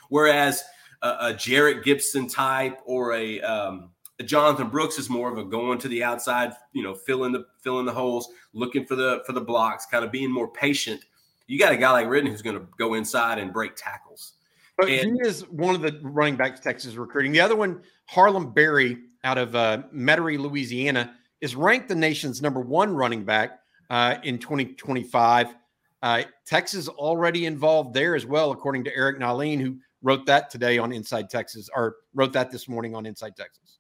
Whereas 0.09 0.63
a, 1.03 1.09
a 1.09 1.35
Jerrick 1.35 1.85
Gibson 1.85 2.29
type 2.29 2.81
or 2.85 3.15
a, 3.15 3.41
um, 3.43 3.91
a 4.19 4.23
Jonathan 4.23 4.69
Brooks 4.69 4.99
is 4.99 5.09
more 5.09 5.31
of 5.31 5.39
a 5.39 5.45
going 5.45 5.79
to 5.79 5.89
the 5.89 6.03
outside, 6.03 6.53
you 6.73 6.83
know, 6.83 6.95
filling 6.95 7.33
the 7.33 7.47
filling 7.63 7.87
the 7.87 7.93
holes, 7.93 8.29
looking 8.53 8.85
for 8.85 8.97
the 8.97 9.23
for 9.27 9.33
the 9.33 9.41
blocks, 9.41 9.87
kind 9.87 10.05
of 10.05 10.11
being 10.11 10.31
more 10.31 10.49
patient. 10.49 11.05
You 11.47 11.59
got 11.59 11.73
a 11.73 11.77
guy 11.77 11.91
like 11.93 12.09
Ridden 12.09 12.31
who's 12.31 12.43
going 12.43 12.59
to 12.59 12.67
go 12.79 12.95
inside 12.95 13.39
and 13.39 13.53
break 13.53 13.77
tackles. 13.77 14.35
But 14.77 14.91
and, 14.91 15.17
he 15.17 15.29
is 15.29 15.49
one 15.49 15.75
of 15.75 15.83
the 15.83 15.99
running 16.03 16.37
backs 16.37 16.61
Texas 16.61 16.95
recruiting. 16.95 17.33
The 17.33 17.41
other 17.41 17.57
one, 17.57 17.83
Harlem 18.07 18.53
Berry 18.53 18.99
out 19.25 19.39
of 19.39 19.55
uh, 19.57 19.83
Metairie, 19.95 20.39
Louisiana, 20.39 21.15
is 21.41 21.57
ranked 21.57 21.89
the 21.89 21.95
nation's 21.95 22.43
number 22.43 22.61
one 22.61 22.95
running 22.95 23.25
back 23.25 23.61
uh, 23.91 24.17
in 24.23 24.39
2025. 24.39 25.55
Uh, 26.03 26.23
Texas 26.47 26.89
already 26.89 27.47
involved 27.47 27.93
there 27.95 28.15
as 28.15 28.25
well, 28.25 28.53
according 28.53 28.85
to 28.85 28.97
Eric 28.97 29.19
Nahlin, 29.19 29.61
who 29.61 29.79
wrote 30.03 30.27
that 30.27 30.51
today 30.51 30.79
on 30.79 30.93
Inside 30.93 31.29
Texas, 31.29 31.69
or 31.75 31.97
wrote 32.15 32.33
that 32.33 32.51
this 32.51 32.69
morning 32.69 32.95
on 32.95 33.05
Inside 33.05 33.37
Texas. 33.37 33.79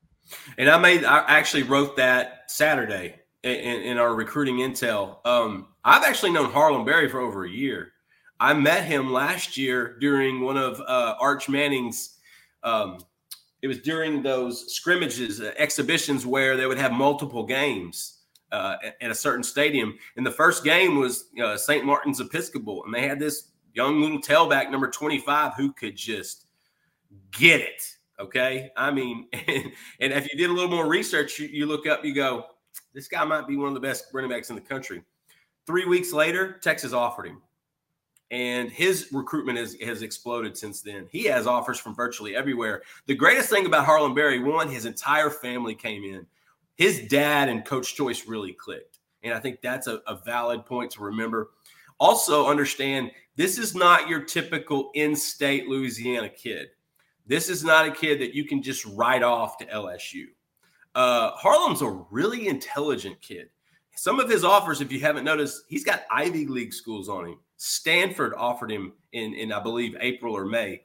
And 0.59 0.69
I 0.69 0.79
made, 0.79 1.05
I 1.05 1.21
actually 1.29 1.63
wrote 1.63 1.97
that 1.97 2.51
Saturday 2.51 3.15
in, 3.43 3.53
in 3.53 3.99
our 3.99 4.15
recruiting 4.15 4.57
intel. 4.57 5.25
Um, 5.25 5.69
I've 5.85 6.05
actually 6.05 6.33
known 6.33 6.51
Harlem 6.51 6.85
Berry 6.85 7.09
for 7.09 7.21
over 7.21 7.45
a 7.45 7.51
year. 7.51 7.93
I 8.41 8.53
met 8.55 8.85
him 8.85 9.13
last 9.13 9.57
year 9.57 9.97
during 10.01 10.41
one 10.41 10.57
of 10.57 10.81
uh, 10.81 11.15
Arch 11.21 11.49
Manning's. 11.49 12.19
Um, 12.63 12.99
it 13.63 13.69
was 13.69 13.79
during 13.81 14.23
those 14.23 14.73
scrimmages, 14.73 15.41
uh, 15.41 15.53
exhibitions 15.57 16.27
where 16.27 16.57
they 16.57 16.67
would 16.67 16.79
have 16.79 16.93
multiple 16.93 17.45
games 17.45 18.18
uh, 18.53 18.77
at, 19.01 19.11
a 19.11 19.15
certain 19.15 19.43
stadium. 19.43 19.99
And 20.17 20.25
the 20.25 20.31
first 20.31 20.65
game 20.65 20.99
was 20.99 21.27
uh, 21.43 21.57
St. 21.57 21.85
Martin's 21.85 22.21
Episcopal, 22.21 22.85
and 22.85 22.95
they 22.95 23.07
had 23.07 23.19
this 23.19 23.49
young 23.75 24.01
little 24.01 24.21
tailback, 24.21 24.71
number 24.71 24.91
25, 24.91 25.55
who 25.55 25.73
could 25.73 25.97
just 25.97 26.47
get 27.33 27.61
it. 27.61 27.83
Okay. 28.21 28.71
I 28.77 28.91
mean, 28.91 29.29
and, 29.33 29.73
and 30.01 30.13
if 30.13 30.31
you 30.33 30.39
did 30.39 30.51
a 30.51 30.53
little 30.53 30.71
more 30.71 30.89
research, 30.89 31.39
you, 31.39 31.49
you 31.49 31.67
look 31.67 31.87
up, 31.87 32.05
you 32.05 32.15
go, 32.15 32.47
this 32.95 33.09
guy 33.09 33.25
might 33.25 33.47
be 33.47 33.57
one 33.57 33.69
of 33.69 33.75
the 33.75 33.81
best 33.81 34.07
running 34.13 34.31
backs 34.31 34.51
in 34.51 34.57
the 34.57 34.63
country. 34.63 35.03
Three 35.67 35.85
weeks 35.85 36.13
later, 36.13 36.59
Texas 36.63 36.93
offered 36.93 37.27
him. 37.27 37.43
And 38.31 38.71
his 38.71 39.09
recruitment 39.11 39.57
has, 39.57 39.75
has 39.81 40.03
exploded 40.03 40.57
since 40.57 40.83
then. 40.83 41.07
He 41.11 41.25
has 41.25 41.47
offers 41.47 41.79
from 41.79 41.95
virtually 41.95 42.37
everywhere. 42.37 42.83
The 43.07 43.15
greatest 43.15 43.49
thing 43.49 43.65
about 43.65 43.87
Harlem 43.87 44.15
Berry, 44.15 44.39
one, 44.39 44.69
his 44.69 44.85
entire 44.85 45.31
family 45.31 45.75
came 45.75 46.05
in 46.05 46.27
his 46.79 47.01
dad 47.09 47.49
and 47.49 47.65
Coach 47.65 47.97
Choice 47.97 48.27
really 48.27 48.53
clicked. 48.53 49.01
And 49.25 49.35
I 49.35 49.41
think 49.41 49.61
that's 49.61 49.89
a, 49.89 50.01
a 50.07 50.17
valid 50.25 50.65
point 50.65 50.93
to 50.93 51.03
remember. 51.03 51.51
Also, 51.99 52.47
understand 52.47 53.11
this 53.35 53.59
is 53.59 53.75
not 53.75 54.09
your 54.09 54.23
typical 54.23 54.93
in 54.95 55.17
state 55.17 55.67
Louisiana 55.67 56.29
kid. 56.29 56.69
This 57.27 57.49
is 57.49 57.65
not 57.65 57.87
a 57.87 57.91
kid 57.91 58.21
that 58.21 58.33
you 58.33 58.45
can 58.45 58.63
just 58.63 58.87
write 58.87 59.25
off 59.25 59.59
to 59.59 59.67
LSU. 59.67 60.27
Uh, 60.95 61.33
Harlem's 61.33 61.83
a 61.83 62.05
really 62.11 62.47
intelligent 62.47 63.21
kid. 63.21 63.51
Some 63.97 64.21
of 64.21 64.31
his 64.31 64.45
offers, 64.45 64.81
if 64.81 64.93
you 64.93 65.01
haven't 65.01 65.25
noticed, 65.25 65.65
he's 65.67 65.85
got 65.85 66.05
Ivy 66.13 66.47
League 66.47 66.73
schools 66.73 67.09
on 67.09 67.27
him. 67.27 67.39
Stanford 67.57 68.35
offered 68.35 68.71
him 68.71 68.93
in, 69.13 69.35
in 69.35 69.53
I 69.53 69.61
believe, 69.61 69.97
April 69.99 70.33
or 70.33 70.47
May. 70.47 70.83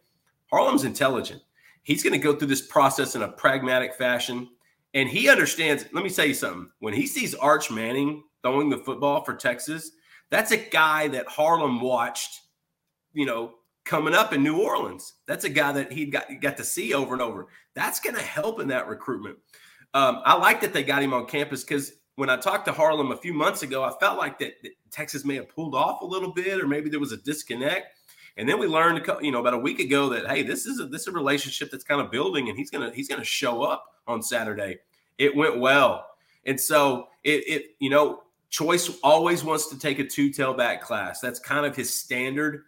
Harlem's 0.51 0.85
intelligent. 0.85 1.43
He's 1.83 2.01
going 2.01 2.13
to 2.13 2.19
go 2.19 2.35
through 2.35 2.47
this 2.47 2.65
process 2.65 3.15
in 3.15 3.21
a 3.21 3.31
pragmatic 3.31 3.93
fashion. 3.93 4.50
And 4.93 5.09
he 5.09 5.29
understands. 5.29 5.85
Let 5.91 6.03
me 6.03 6.09
tell 6.09 6.25
you 6.25 6.33
something. 6.33 6.69
When 6.79 6.93
he 6.93 7.07
sees 7.07 7.33
Arch 7.35 7.71
Manning 7.71 8.23
throwing 8.43 8.69
the 8.69 8.77
football 8.77 9.23
for 9.23 9.35
Texas, 9.35 9.91
that's 10.29 10.51
a 10.51 10.57
guy 10.57 11.07
that 11.09 11.27
Harlem 11.27 11.81
watched, 11.81 12.41
you 13.13 13.25
know, 13.25 13.55
coming 13.85 14.13
up 14.13 14.33
in 14.33 14.43
New 14.43 14.62
Orleans. 14.62 15.13
That's 15.27 15.45
a 15.45 15.50
guy 15.50 15.71
that 15.73 15.91
he 15.91 16.05
got 16.05 16.25
got 16.41 16.57
to 16.57 16.63
see 16.63 16.93
over 16.93 17.13
and 17.13 17.21
over. 17.21 17.47
That's 17.75 18.00
going 18.00 18.15
to 18.15 18.21
help 18.21 18.59
in 18.59 18.67
that 18.69 18.88
recruitment. 18.88 19.38
Um, 19.93 20.21
I 20.25 20.35
like 20.35 20.62
that 20.62 20.73
they 20.73 20.83
got 20.83 21.03
him 21.03 21.13
on 21.13 21.25
campus 21.25 21.63
because 21.63 21.93
when 22.15 22.29
I 22.29 22.38
talked 22.38 22.65
to 22.65 22.71
Harlem 22.71 23.12
a 23.12 23.17
few 23.17 23.33
months 23.33 23.63
ago, 23.63 23.83
I 23.83 23.93
felt 24.00 24.17
like 24.17 24.39
that, 24.39 24.53
that, 24.63 24.71
Texas 24.91 25.25
may 25.25 25.35
have 25.35 25.50
pulled 25.50 25.73
off 25.73 26.01
a 26.01 26.05
little 26.05 26.31
bit, 26.31 26.62
or 26.62 26.67
maybe 26.67 26.89
there 26.89 27.00
was 27.00 27.12
a 27.12 27.17
disconnect. 27.17 27.88
And 28.37 28.49
then 28.49 28.59
we 28.59 28.67
learned, 28.67 29.05
you 29.21 29.31
know, 29.31 29.39
about 29.39 29.53
a 29.53 29.59
week 29.59 29.79
ago 29.79 30.09
that 30.09 30.27
hey, 30.27 30.43
this 30.43 30.65
is 30.65 30.79
a 30.79 30.85
this 30.85 31.01
is 31.01 31.07
a 31.07 31.11
relationship 31.11 31.69
that's 31.71 31.83
kind 31.83 32.01
of 32.01 32.11
building, 32.11 32.49
and 32.49 32.57
he's 32.57 32.71
gonna 32.71 32.91
he's 32.93 33.07
gonna 33.07 33.23
show 33.23 33.63
up 33.63 33.85
on 34.07 34.21
Saturday. 34.21 34.79
It 35.17 35.35
went 35.35 35.59
well. 35.59 36.07
And 36.45 36.59
so 36.59 37.07
it, 37.23 37.43
it 37.47 37.65
you 37.79 37.89
know, 37.89 38.23
Choice 38.49 38.99
always 39.03 39.43
wants 39.43 39.67
to 39.69 39.79
take 39.79 39.99
a 39.99 40.03
two 40.03 40.29
tailback 40.29 40.81
class. 40.81 41.19
That's 41.19 41.39
kind 41.39 41.65
of 41.65 41.75
his 41.75 41.93
standard. 41.93 42.65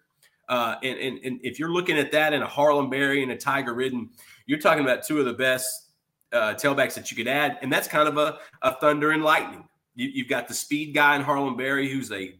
Uh, 0.49 0.75
and, 0.83 0.97
and, 0.97 1.19
and 1.23 1.39
if 1.43 1.59
you're 1.59 1.71
looking 1.71 1.97
at 1.97 2.11
that 2.11 2.33
in 2.33 2.41
a 2.41 2.47
Harlem 2.47 2.89
Berry 2.89 3.21
and 3.21 3.31
a 3.31 3.37
Tiger 3.37 3.73
Ridden, 3.73 4.09
you're 4.45 4.59
talking 4.59 4.83
about 4.83 5.03
two 5.03 5.19
of 5.19 5.25
the 5.25 5.33
best 5.33 5.91
uh, 6.33 6.53
tailbacks 6.55 6.95
that 6.95 7.11
you 7.11 7.17
could 7.17 7.27
add. 7.27 7.59
And 7.61 7.71
that's 7.71 7.87
kind 7.87 8.07
of 8.07 8.17
a, 8.17 8.39
a 8.61 8.75
thunder 8.79 9.11
and 9.11 9.23
lightning. 9.23 9.67
You, 9.95 10.23
have 10.23 10.29
got 10.29 10.47
the 10.47 10.53
speed 10.53 10.93
guy 10.93 11.15
in 11.15 11.21
Harlem 11.21 11.55
Berry 11.55 11.87
who's 11.87 12.11
a 12.11 12.35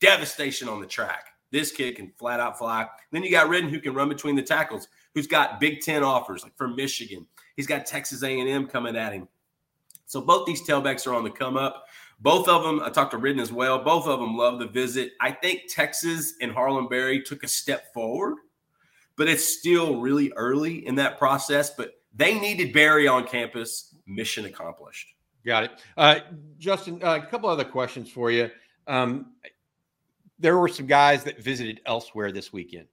devastation 0.00 0.68
on 0.68 0.80
the 0.80 0.86
track. 0.86 1.29
This 1.50 1.72
kid 1.72 1.96
can 1.96 2.12
flat 2.16 2.40
out 2.40 2.58
fly. 2.58 2.86
Then 3.10 3.22
you 3.22 3.30
got 3.30 3.48
Ridden 3.48 3.70
who 3.70 3.80
can 3.80 3.94
run 3.94 4.08
between 4.08 4.36
the 4.36 4.42
tackles, 4.42 4.88
who's 5.14 5.26
got 5.26 5.60
Big 5.60 5.80
Ten 5.80 6.02
offers 6.02 6.42
like 6.42 6.56
from 6.56 6.76
Michigan. 6.76 7.26
He's 7.56 7.66
got 7.66 7.86
Texas 7.86 8.22
A&M 8.22 8.66
coming 8.66 8.96
at 8.96 9.12
him. 9.12 9.28
So 10.06 10.20
both 10.20 10.46
these 10.46 10.66
tailbacks 10.66 11.06
are 11.06 11.14
on 11.14 11.24
the 11.24 11.30
come 11.30 11.56
up. 11.56 11.86
Both 12.20 12.48
of 12.48 12.62
them, 12.62 12.80
I 12.84 12.90
talked 12.90 13.12
to 13.12 13.18
Ridden 13.18 13.40
as 13.40 13.52
well. 13.52 13.82
Both 13.82 14.06
of 14.06 14.20
them 14.20 14.36
love 14.36 14.58
the 14.58 14.66
visit. 14.66 15.12
I 15.20 15.30
think 15.30 15.62
Texas 15.68 16.34
and 16.40 16.52
Harlem 16.52 16.88
Berry 16.88 17.22
took 17.22 17.42
a 17.42 17.48
step 17.48 17.92
forward, 17.94 18.36
but 19.16 19.28
it's 19.28 19.58
still 19.58 20.00
really 20.00 20.32
early 20.36 20.86
in 20.86 20.96
that 20.96 21.18
process. 21.18 21.70
But 21.70 21.94
they 22.14 22.38
needed 22.38 22.72
Berry 22.72 23.08
on 23.08 23.26
campus. 23.26 23.94
Mission 24.06 24.44
accomplished. 24.44 25.14
Got 25.46 25.64
it. 25.64 25.70
Uh, 25.96 26.20
Justin, 26.58 27.02
uh, 27.02 27.20
a 27.22 27.26
couple 27.26 27.48
other 27.48 27.64
questions 27.64 28.10
for 28.10 28.30
you. 28.30 28.50
Um, 28.86 29.32
there 30.40 30.58
were 30.58 30.68
some 30.68 30.86
guys 30.86 31.22
that 31.24 31.40
visited 31.40 31.80
elsewhere 31.86 32.32
this 32.32 32.52
weekend. 32.52 32.86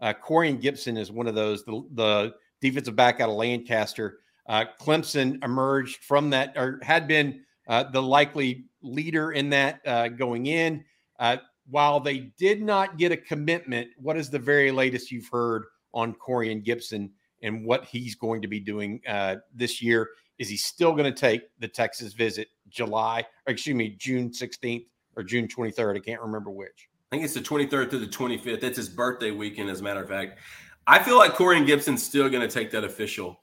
Uh, 0.00 0.12
Corian 0.12 0.60
Gipson 0.60 0.98
is 0.98 1.12
one 1.12 1.26
of 1.26 1.34
those, 1.34 1.64
the, 1.64 1.82
the 1.92 2.34
defensive 2.60 2.96
back 2.96 3.20
out 3.20 3.28
of 3.28 3.36
Lancaster. 3.36 4.18
Uh, 4.46 4.64
Clemson 4.80 5.42
emerged 5.44 6.04
from 6.04 6.30
that, 6.30 6.54
or 6.56 6.80
had 6.82 7.06
been 7.06 7.42
uh, 7.68 7.84
the 7.84 8.02
likely 8.02 8.66
leader 8.82 9.32
in 9.32 9.50
that 9.50 9.80
uh, 9.86 10.08
going 10.08 10.46
in. 10.46 10.84
Uh, 11.18 11.38
while 11.68 11.98
they 12.00 12.32
did 12.38 12.62
not 12.62 12.96
get 12.96 13.12
a 13.12 13.16
commitment, 13.16 13.88
what 13.98 14.16
is 14.16 14.30
the 14.30 14.38
very 14.38 14.70
latest 14.70 15.10
you've 15.10 15.28
heard 15.28 15.64
on 15.92 16.14
Corian 16.14 16.64
Gipson 16.64 17.10
and 17.42 17.64
what 17.64 17.84
he's 17.84 18.14
going 18.14 18.40
to 18.42 18.48
be 18.48 18.60
doing 18.60 19.00
uh, 19.08 19.36
this 19.52 19.82
year? 19.82 20.10
Is 20.38 20.48
he 20.48 20.56
still 20.56 20.92
going 20.92 21.12
to 21.12 21.18
take 21.18 21.42
the 21.58 21.68
Texas 21.68 22.12
visit 22.12 22.48
July, 22.68 23.24
or 23.46 23.52
excuse 23.52 23.74
me, 23.74 23.96
June 23.98 24.30
16th 24.30 24.84
or 25.16 25.22
June 25.22 25.48
23rd? 25.48 25.96
I 25.96 26.00
can't 26.00 26.20
remember 26.20 26.50
which. 26.50 26.88
I 27.10 27.16
think 27.16 27.24
it's 27.24 27.34
the 27.34 27.40
23rd 27.40 27.90
through 27.90 28.00
the 28.00 28.06
25th. 28.06 28.60
That's 28.60 28.76
his 28.76 28.88
birthday 28.88 29.30
weekend, 29.30 29.70
as 29.70 29.80
a 29.80 29.82
matter 29.82 30.02
of 30.02 30.08
fact. 30.08 30.38
I 30.86 31.02
feel 31.02 31.16
like 31.16 31.34
Corian 31.34 31.66
Gipson's 31.66 32.02
still 32.02 32.28
going 32.28 32.46
to 32.46 32.52
take 32.52 32.70
that 32.72 32.84
official 32.84 33.40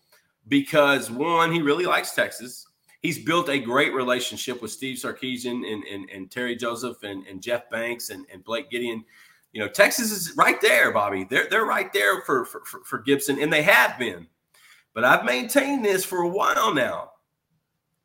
because 0.48 1.10
one, 1.10 1.52
he 1.52 1.62
really 1.62 1.86
likes 1.86 2.14
Texas. 2.14 2.68
He's 3.02 3.24
built 3.24 3.50
a 3.50 3.60
great 3.60 3.94
relationship 3.94 4.62
with 4.62 4.72
Steve 4.72 4.98
Sarkisian 4.98 5.70
and, 5.72 5.84
and, 5.84 6.10
and 6.10 6.32
Terry 6.32 6.56
Joseph 6.56 7.04
and, 7.04 7.26
and 7.28 7.42
Jeff 7.42 7.70
Banks 7.70 8.10
and, 8.10 8.26
and 8.32 8.44
Blake 8.44 8.70
Gideon. 8.70 9.04
You 9.52 9.62
know, 9.62 9.68
Texas 9.68 10.12
is 10.12 10.36
right 10.38 10.60
there, 10.62 10.92
Bobby. 10.92 11.26
They're, 11.30 11.48
they're 11.50 11.66
right 11.66 11.92
there 11.94 12.22
for, 12.22 12.46
for, 12.46 12.62
for 12.86 13.04
Gipson, 13.04 13.42
and 13.42 13.52
they 13.52 13.62
have 13.62 14.00
been. 14.00 14.28
But 14.94 15.04
I've 15.04 15.26
maintained 15.26 15.84
this 15.84 16.06
for 16.06 16.20
a 16.20 16.30
while 16.30 16.74
now. 16.74 17.12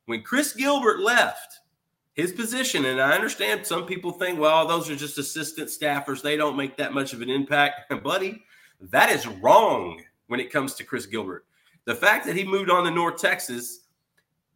When 0.06 0.22
Chris 0.22 0.52
Gilbert 0.52 1.00
left 1.00 1.58
his 2.18 2.32
position, 2.32 2.86
and 2.86 3.00
I 3.00 3.12
understand 3.12 3.64
some 3.64 3.86
people 3.86 4.10
think, 4.10 4.40
well, 4.40 4.66
those 4.66 4.90
are 4.90 4.96
just 4.96 5.18
assistant 5.18 5.68
staffers. 5.68 6.20
They 6.20 6.36
don't 6.36 6.56
make 6.56 6.76
that 6.76 6.92
much 6.92 7.12
of 7.12 7.22
an 7.22 7.30
impact. 7.30 7.94
Buddy, 8.02 8.42
that 8.80 9.10
is 9.10 9.28
wrong 9.28 10.02
when 10.26 10.40
it 10.40 10.50
comes 10.50 10.74
to 10.74 10.84
Chris 10.84 11.06
Gilbert. 11.06 11.46
The 11.84 11.94
fact 11.94 12.26
that 12.26 12.34
he 12.34 12.42
moved 12.42 12.70
on 12.70 12.82
to 12.84 12.90
North 12.90 13.18
Texas, 13.20 13.82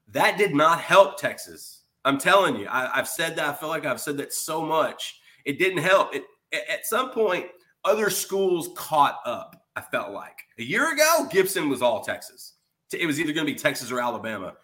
that 0.09 0.37
did 0.37 0.57
not 0.57 0.81
help 0.81 1.16
Texas. 1.16 1.83
I'm 2.04 2.19
telling 2.19 2.57
you, 2.57 2.66
I, 2.69 2.90
have 2.97 3.07
said 3.07 3.37
that. 3.37 3.49
I 3.49 3.52
feel 3.52 3.69
like 3.69 3.87
I've 3.87 4.00
said 4.00 4.16
that 4.16 4.33
so 4.33 4.66
much. 4.66 5.21
It 5.45 5.61
didn't 5.61 5.85
help. 5.85 6.12
It, 6.16 6.25
at 6.52 6.85
some 6.85 7.12
point, 7.12 7.47
other 7.85 8.11
schools 8.11 8.71
caught 8.75 9.21
up. 9.25 9.64
I 9.76 9.83
felt 9.83 10.11
like 10.11 10.37
a 10.59 10.64
year 10.64 10.92
ago, 10.92 11.28
Gipson 11.31 11.71
was 11.71 11.81
all 11.81 12.02
Texas. 12.02 12.54
It 12.92 13.07
was 13.07 13.21
either 13.21 13.33
going 13.33 13.47
to 13.47 13.52
be 13.52 13.59
Texas 13.59 13.92
or 13.92 14.00
Alabama. 14.00 14.54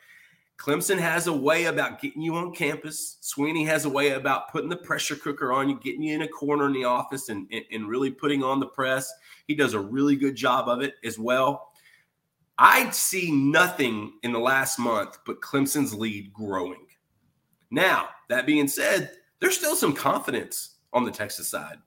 Clemson 0.59 0.99
has 0.99 1.29
a 1.29 1.33
way 1.33 1.67
about 1.67 2.01
getting 2.01 2.21
you 2.21 2.35
on 2.35 2.53
campus. 2.53 3.17
Swinney 3.23 3.65
has 3.67 3.85
a 3.85 3.89
way 3.89 4.11
about 4.11 4.51
putting 4.51 4.69
the 4.69 4.77
pressure 4.77 5.15
cooker 5.15 5.53
on 5.53 5.69
you, 5.69 5.79
getting 5.81 6.03
you 6.03 6.15
in 6.15 6.23
a 6.23 6.29
corner 6.29 6.67
in 6.67 6.73
the 6.73 6.85
office, 6.85 7.29
and, 7.29 7.47
and, 7.53 7.65
and 7.71 7.89
really 7.89 8.11
putting 8.11 8.43
on 8.43 8.59
the 8.59 8.67
press. 8.67 9.13
He 9.47 9.55
does 9.55 9.75
a 9.75 9.81
really 9.81 10.17
good 10.17 10.35
job 10.35 10.69
of 10.69 10.83
it 10.83 10.95
as 11.05 11.19
well. 11.19 11.71
I 12.59 12.91
see 12.91 13.31
nothing 13.31 14.15
in 14.25 14.33
the 14.33 14.41
last 14.41 14.81
month 14.81 15.19
but 15.25 15.41
Clemson's 15.41 15.95
lead 15.95 16.33
growing. 16.33 16.87
Now, 17.71 18.09
that 18.29 18.47
being 18.47 18.67
said, 18.67 19.13
there's 19.39 19.57
still 19.57 19.77
some 19.77 19.95
confidence 19.95 20.75
on 20.93 21.05
the 21.05 21.13
Texas 21.13 21.49
side. 21.49 21.79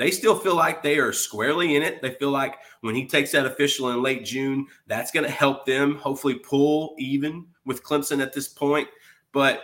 They 0.00 0.10
still 0.10 0.34
feel 0.34 0.56
like 0.56 0.82
they 0.82 0.98
are 0.98 1.12
squarely 1.12 1.76
in 1.76 1.82
it. 1.82 2.00
They 2.00 2.14
feel 2.14 2.30
like 2.30 2.56
when 2.80 2.94
he 2.94 3.06
takes 3.06 3.32
that 3.32 3.44
official 3.44 3.90
in 3.90 4.02
late 4.02 4.24
June, 4.24 4.66
that's 4.86 5.10
going 5.10 5.26
to 5.26 5.30
help 5.30 5.66
them 5.66 5.96
hopefully 5.96 6.36
pull 6.36 6.94
even 6.98 7.46
with 7.66 7.84
Clemson 7.84 8.22
at 8.22 8.32
this 8.32 8.48
point. 8.48 8.88
But 9.32 9.60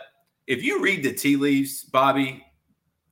if 0.47 0.63
you 0.63 0.83
read 0.83 1.03
the 1.03 1.15
tea 1.15 1.37
leaves, 1.37 1.85
Bobby, 1.85 2.45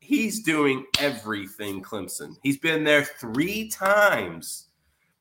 he's 0.00 0.42
doing 0.42 0.84
everything 1.00 1.82
Clemson. 1.82 2.36
He's 2.42 2.58
been 2.58 2.84
there 2.84 3.04
three 3.04 3.70
times 3.70 4.66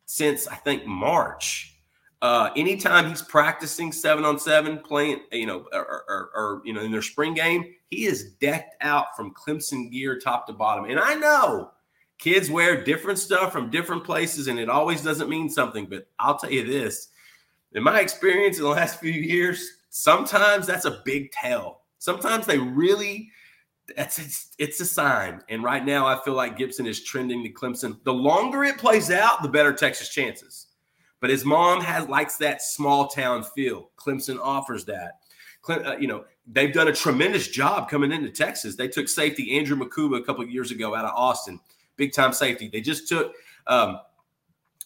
since 0.06 0.46
I 0.46 0.56
think 0.56 0.86
March 0.86 1.80
Uh, 2.24 2.52
anytime 2.56 3.10
he's 3.10 3.22
practicing 3.22 3.92
seven 3.92 4.24
on 4.24 4.40
seven, 4.40 4.80
playing, 4.80 5.20
you 5.34 5.46
know, 5.46 5.68
or, 5.74 6.04
or, 6.08 6.30
or, 6.34 6.62
you 6.64 6.72
know, 6.72 6.80
in 6.80 6.90
their 6.90 7.02
spring 7.02 7.34
game, 7.34 7.76
he 7.90 8.06
is 8.06 8.36
decked 8.40 8.76
out 8.80 9.08
from 9.14 9.34
Clemson 9.34 9.92
gear 9.92 10.18
top 10.18 10.48
to 10.48 10.54
bottom. 10.54 10.86
And 10.86 11.02
I 11.02 11.16
know 11.16 11.72
kids 12.24 12.50
wear 12.50 12.82
different 12.82 13.20
stuff 13.20 13.52
from 13.52 13.70
different 13.70 14.06
places, 14.06 14.48
and 14.48 14.58
it 14.58 14.70
always 14.70 15.04
doesn't 15.04 15.30
mean 15.30 15.50
something. 15.50 15.88
But 15.88 16.08
I'll 16.20 16.38
tell 16.38 16.52
you 16.52 16.66
this: 16.66 17.10
in 17.74 17.84
my 17.84 18.00
experience 18.00 18.58
in 18.58 18.64
the 18.64 18.70
last 18.70 19.00
few 19.00 19.12
years, 19.12 19.68
sometimes 19.90 20.66
that's 20.66 20.86
a 20.86 21.02
big 21.04 21.32
tell. 21.32 21.82
Sometimes 22.00 22.46
they 22.46 22.58
really 22.58 23.30
that's 23.98 24.20
it's, 24.20 24.56
it's 24.58 24.80
a 24.80 24.86
sign. 24.86 25.42
And 25.50 25.64
right 25.64 25.86
now, 25.86 26.08
I 26.08 26.18
feel 26.24 26.34
like 26.34 26.58
Gipson 26.58 26.88
is 26.88 27.04
trending 27.04 27.44
to 27.44 27.50
Clemson. 27.50 28.02
The 28.06 28.14
longer 28.14 28.64
it 28.64 28.78
plays 28.78 29.12
out, 29.12 29.44
the 29.44 29.50
better 29.50 29.74
Texas 29.74 30.10
chances. 30.10 30.68
But 31.20 31.30
his 31.30 31.46
mom 31.46 31.82
has 31.82 32.08
likes 32.08 32.38
that 32.38 32.62
small 32.62 33.08
town 33.08 33.44
feel. 33.44 33.90
Clemson 33.98 34.40
offers 34.42 34.86
that. 34.86 35.20
Uh, 35.68 35.96
you 35.98 36.08
know, 36.08 36.26
they've 36.46 36.74
done 36.74 36.90
a 36.90 36.94
tremendous 36.94 37.48
job 37.48 37.90
coming 37.90 38.12
into 38.12 38.30
Texas. 38.30 38.76
They 38.76 38.90
took 38.90 39.08
safety 39.08 39.58
Andrew 39.58 39.78
Mukuba 39.78 40.20
a 40.20 40.24
couple 40.24 40.46
years 40.46 40.72
ago 40.72 40.94
out 40.96 41.06
of 41.06 41.12
Austin, 41.16 41.60
big 41.98 42.14
time 42.14 42.34
safety. 42.34 42.68
They 42.68 42.82
just 42.82 43.08
took 43.08 43.34
um, 43.68 44.00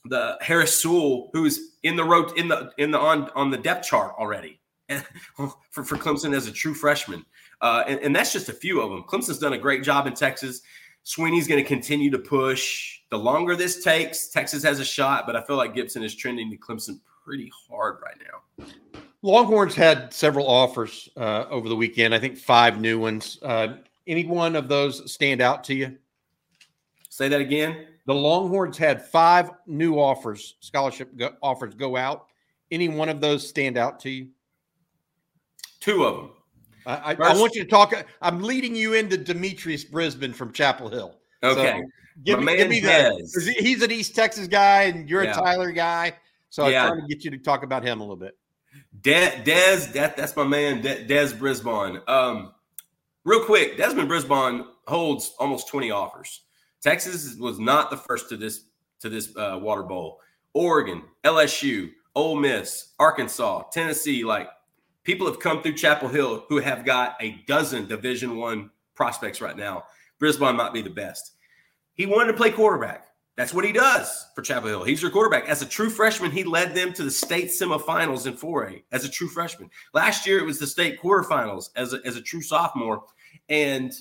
the 0.05 0.37
Harris 0.41 0.75
Sewell, 0.75 1.29
who's 1.33 1.75
in 1.83 1.95
the 1.95 2.03
road 2.03 2.37
in 2.37 2.47
the 2.47 2.71
in 2.77 2.91
the 2.91 2.99
on 2.99 3.29
on 3.35 3.51
the 3.51 3.57
depth 3.57 3.87
chart 3.87 4.13
already 4.17 4.59
for 5.35 5.49
for 5.71 5.97
Clemson 5.97 6.35
as 6.35 6.47
a 6.47 6.51
true 6.51 6.73
freshman. 6.73 7.25
Uh, 7.61 7.83
and, 7.87 7.99
and 8.01 8.15
that's 8.15 8.31
just 8.31 8.49
a 8.49 8.53
few 8.53 8.81
of 8.81 8.91
them. 8.91 9.03
Clemson's 9.03 9.39
done 9.39 9.53
a 9.53 9.57
great 9.57 9.83
job 9.83 10.05
in 10.05 10.13
Texas. 10.13 10.61
Swinney's 11.03 11.47
going 11.47 11.61
to 11.61 11.67
continue 11.67 12.11
to 12.11 12.19
push. 12.19 12.99
The 13.09 13.17
longer 13.17 13.55
this 13.55 13.83
takes, 13.83 14.27
Texas 14.27 14.61
has 14.63 14.79
a 14.79 14.85
shot, 14.85 15.25
but 15.25 15.35
I 15.35 15.41
feel 15.41 15.55
like 15.55 15.73
Gipson 15.73 16.03
is 16.03 16.13
trending 16.13 16.51
to 16.51 16.57
Clemson 16.57 16.99
pretty 17.23 17.51
hard 17.69 17.97
right 18.03 18.17
now. 18.19 18.65
Longhorns 19.21 19.73
had 19.73 20.13
several 20.13 20.47
offers 20.47 21.09
uh, 21.17 21.45
over 21.49 21.69
the 21.69 21.75
weekend. 21.75 22.13
I 22.13 22.19
think 22.19 22.37
five 22.37 22.79
new 22.79 22.99
ones. 22.99 23.39
Uh, 23.41 23.77
any 24.05 24.25
one 24.25 24.55
of 24.55 24.67
those 24.67 25.11
stand 25.11 25.41
out 25.41 25.63
to 25.65 25.73
you? 25.73 25.97
Say 27.17 27.29
that 27.29 27.41
again. 27.41 27.87
The 28.05 28.13
Longhorns 28.13 28.77
had 28.77 29.03
five 29.03 29.49
new 29.65 29.95
offers, 29.95 30.53
scholarship 30.59 31.17
go- 31.17 31.33
offers 31.41 31.73
go 31.73 31.97
out. 31.97 32.27
Any 32.69 32.89
one 32.89 33.09
of 33.09 33.21
those 33.21 33.49
stand 33.49 33.75
out 33.75 33.99
to 34.01 34.11
you? 34.11 34.27
Two 35.79 36.05
of 36.05 36.15
them. 36.15 36.29
I, 36.85 37.13
I, 37.13 37.31
I 37.31 37.33
want 37.33 37.55
you 37.55 37.63
to 37.63 37.67
talk. 37.67 37.91
I'm 38.21 38.43
leading 38.43 38.75
you 38.75 38.93
into 38.93 39.17
Demetrius 39.17 39.83
Brisbane 39.83 40.31
from 40.31 40.53
Chapel 40.53 40.89
Hill. 40.89 41.15
Okay. 41.41 41.79
So 41.79 41.85
give, 42.23 42.43
me, 42.43 42.55
give 42.55 42.69
me 42.69 42.81
that. 42.81 43.13
He's 43.57 43.81
an 43.81 43.89
East 43.89 44.13
Texas 44.13 44.47
guy, 44.47 44.83
and 44.83 45.09
you're 45.09 45.23
yeah. 45.23 45.31
a 45.31 45.41
Tyler 45.41 45.71
guy. 45.71 46.13
So 46.51 46.67
yeah. 46.67 46.83
I'm 46.83 46.89
trying 46.89 47.01
to 47.01 47.07
get 47.07 47.25
you 47.25 47.31
to 47.31 47.39
talk 47.39 47.63
about 47.63 47.81
him 47.81 47.99
a 47.99 48.03
little 48.03 48.15
bit. 48.15 48.37
Des, 49.01 49.41
Des 49.43 49.87
that, 49.93 50.15
that's 50.15 50.35
my 50.35 50.43
man, 50.43 50.83
Des, 50.83 51.05
Des 51.05 51.33
Brisbane. 51.33 51.99
Um, 52.07 52.53
real 53.25 53.43
quick, 53.43 53.75
Desmond 53.75 54.07
Brisbane 54.07 54.65
holds 54.85 55.33
almost 55.39 55.67
20 55.67 55.89
offers. 55.89 56.41
Texas 56.81 57.35
was 57.35 57.59
not 57.59 57.89
the 57.89 57.97
first 57.97 58.29
to 58.29 58.37
this 58.37 58.65
to 58.99 59.09
this 59.09 59.35
uh, 59.35 59.59
water 59.61 59.83
bowl. 59.83 60.19
Oregon, 60.53 61.03
LSU, 61.23 61.91
Ole 62.15 62.35
Miss, 62.35 62.93
Arkansas, 62.99 63.63
Tennessee, 63.71 64.23
like 64.23 64.49
people 65.03 65.27
have 65.27 65.39
come 65.39 65.61
through 65.61 65.73
Chapel 65.73 66.07
Hill 66.07 66.45
who 66.49 66.57
have 66.57 66.83
got 66.83 67.15
a 67.21 67.43
dozen 67.47 67.87
Division 67.87 68.37
One 68.37 68.71
prospects 68.95 69.39
right 69.41 69.55
now. 69.55 69.83
Brisbane 70.19 70.55
might 70.55 70.73
be 70.73 70.81
the 70.81 70.89
best. 70.89 71.33
He 71.93 72.05
wanted 72.05 72.31
to 72.31 72.37
play 72.37 72.51
quarterback. 72.51 73.07
That's 73.35 73.53
what 73.53 73.65
he 73.65 73.71
does 73.71 74.25
for 74.33 74.41
Chapel 74.41 74.69
Hill. 74.69 74.83
He's 74.83 75.01
your 75.01 75.11
quarterback. 75.11 75.47
As 75.47 75.61
a 75.61 75.65
true 75.65 75.91
freshman, 75.91 76.31
he 76.31 76.43
led 76.43 76.73
them 76.73 76.91
to 76.93 77.03
the 77.03 77.11
state 77.11 77.49
semifinals 77.49 78.25
in 78.25 78.33
4A 78.33 78.81
as 78.91 79.05
a 79.05 79.09
true 79.09 79.27
freshman. 79.27 79.69
Last 79.93 80.25
year, 80.25 80.39
it 80.39 80.45
was 80.45 80.57
the 80.57 80.65
state 80.65 80.99
quarterfinals 80.99 81.69
as 81.75 81.93
a, 81.93 81.99
as 82.03 82.15
a 82.15 82.21
true 82.21 82.41
sophomore 82.41 83.03
and 83.47 83.93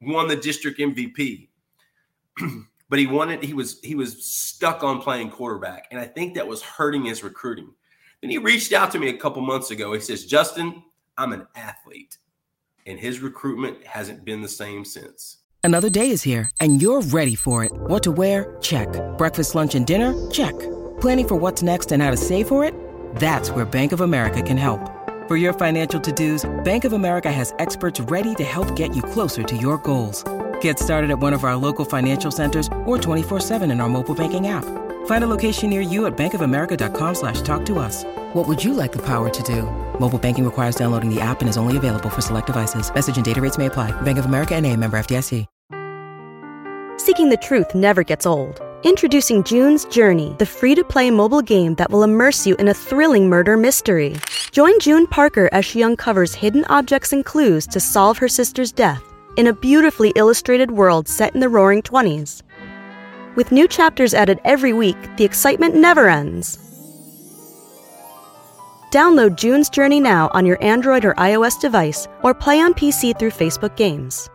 won 0.00 0.26
the 0.26 0.34
district 0.34 0.80
MVP. 0.80 1.48
but 2.88 2.98
he 2.98 3.06
wanted 3.06 3.42
he 3.42 3.54
was 3.54 3.80
he 3.82 3.94
was 3.94 4.24
stuck 4.24 4.82
on 4.82 5.00
playing 5.00 5.30
quarterback 5.30 5.86
and 5.90 6.00
i 6.00 6.04
think 6.04 6.34
that 6.34 6.46
was 6.46 6.62
hurting 6.62 7.04
his 7.04 7.22
recruiting 7.22 7.72
and 8.22 8.30
he 8.30 8.38
reached 8.38 8.72
out 8.72 8.92
to 8.92 8.98
me 8.98 9.08
a 9.08 9.16
couple 9.16 9.42
months 9.42 9.70
ago. 9.70 9.92
He 9.92 10.00
says, 10.00 10.24
Justin, 10.24 10.82
I'm 11.18 11.32
an 11.32 11.46
athlete. 11.56 12.16
And 12.86 12.98
his 12.98 13.20
recruitment 13.20 13.84
hasn't 13.84 14.24
been 14.24 14.42
the 14.42 14.48
same 14.48 14.84
since. 14.84 15.38
Another 15.64 15.90
day 15.90 16.10
is 16.10 16.22
here, 16.22 16.50
and 16.60 16.82
you're 16.82 17.02
ready 17.02 17.36
for 17.36 17.62
it. 17.62 17.72
What 17.72 18.02
to 18.04 18.12
wear? 18.12 18.56
Check. 18.60 18.88
Breakfast, 19.16 19.54
lunch, 19.54 19.74
and 19.74 19.86
dinner? 19.86 20.30
Check. 20.30 20.58
Planning 21.00 21.28
for 21.28 21.36
what's 21.36 21.62
next 21.62 21.92
and 21.92 22.02
how 22.02 22.10
to 22.10 22.16
save 22.16 22.48
for 22.48 22.64
it? 22.64 22.74
That's 23.16 23.50
where 23.50 23.64
Bank 23.64 23.92
of 23.92 24.00
America 24.00 24.42
can 24.42 24.56
help. 24.56 24.80
For 25.28 25.36
your 25.36 25.52
financial 25.52 26.00
to 26.00 26.12
dos, 26.12 26.50
Bank 26.64 26.84
of 26.84 26.92
America 26.92 27.30
has 27.30 27.54
experts 27.60 28.00
ready 28.00 28.34
to 28.36 28.44
help 28.44 28.74
get 28.74 28.94
you 28.94 29.02
closer 29.02 29.44
to 29.44 29.56
your 29.56 29.78
goals. 29.78 30.24
Get 30.62 30.78
started 30.78 31.10
at 31.10 31.18
one 31.18 31.32
of 31.32 31.42
our 31.44 31.56
local 31.56 31.84
financial 31.84 32.30
centers 32.30 32.68
or 32.86 32.98
24 32.98 33.40
7 33.40 33.70
in 33.70 33.80
our 33.80 33.88
mobile 33.88 34.14
banking 34.14 34.48
app. 34.48 34.64
Find 35.06 35.24
a 35.24 35.26
location 35.26 35.70
near 35.70 35.80
you 35.80 36.06
at 36.06 36.16
bankofamerica.com 36.16 37.14
slash 37.14 37.40
talk 37.42 37.64
to 37.66 37.78
us. 37.78 38.04
What 38.34 38.48
would 38.48 38.62
you 38.64 38.74
like 38.74 38.92
the 38.92 39.02
power 39.02 39.30
to 39.30 39.42
do? 39.42 39.62
Mobile 40.00 40.18
banking 40.18 40.44
requires 40.44 40.74
downloading 40.74 41.14
the 41.14 41.20
app 41.20 41.40
and 41.40 41.48
is 41.48 41.56
only 41.56 41.76
available 41.76 42.10
for 42.10 42.20
select 42.20 42.48
devices. 42.48 42.92
Message 42.92 43.16
and 43.16 43.24
data 43.24 43.40
rates 43.40 43.58
may 43.58 43.66
apply. 43.66 43.90
Bank 44.02 44.18
of 44.18 44.24
America 44.24 44.54
and 44.54 44.66
a 44.66 44.76
member 44.76 44.96
FDIC. 44.98 45.46
Seeking 46.98 47.30
the 47.30 47.36
truth 47.38 47.74
never 47.74 48.04
gets 48.04 48.26
old. 48.26 48.60
Introducing 48.84 49.42
June's 49.42 49.84
Journey, 49.86 50.36
the 50.38 50.46
free-to-play 50.46 51.10
mobile 51.10 51.42
game 51.42 51.74
that 51.76 51.90
will 51.90 52.04
immerse 52.04 52.46
you 52.46 52.54
in 52.56 52.68
a 52.68 52.74
thrilling 52.74 53.28
murder 53.28 53.56
mystery. 53.56 54.16
Join 54.52 54.78
June 54.78 55.08
Parker 55.08 55.48
as 55.52 55.64
she 55.64 55.82
uncovers 55.82 56.34
hidden 56.34 56.64
objects 56.66 57.12
and 57.12 57.24
clues 57.24 57.66
to 57.68 57.80
solve 57.80 58.18
her 58.18 58.28
sister's 58.28 58.70
death 58.70 59.11
in 59.36 59.46
a 59.46 59.52
beautifully 59.52 60.12
illustrated 60.16 60.70
world 60.70 61.08
set 61.08 61.34
in 61.34 61.40
the 61.40 61.48
roaring 61.48 61.82
20s. 61.82 62.42
With 63.34 63.52
new 63.52 63.66
chapters 63.66 64.14
added 64.14 64.40
every 64.44 64.72
week, 64.72 64.96
the 65.16 65.24
excitement 65.24 65.74
never 65.74 66.08
ends. 66.08 66.58
Download 68.90 69.36
June's 69.36 69.70
Journey 69.70 70.00
now 70.00 70.30
on 70.34 70.44
your 70.44 70.62
Android 70.62 71.04
or 71.06 71.14
iOS 71.14 71.58
device 71.58 72.06
or 72.22 72.34
play 72.34 72.60
on 72.60 72.74
PC 72.74 73.18
through 73.18 73.30
Facebook 73.30 73.74
Games. 73.76 74.28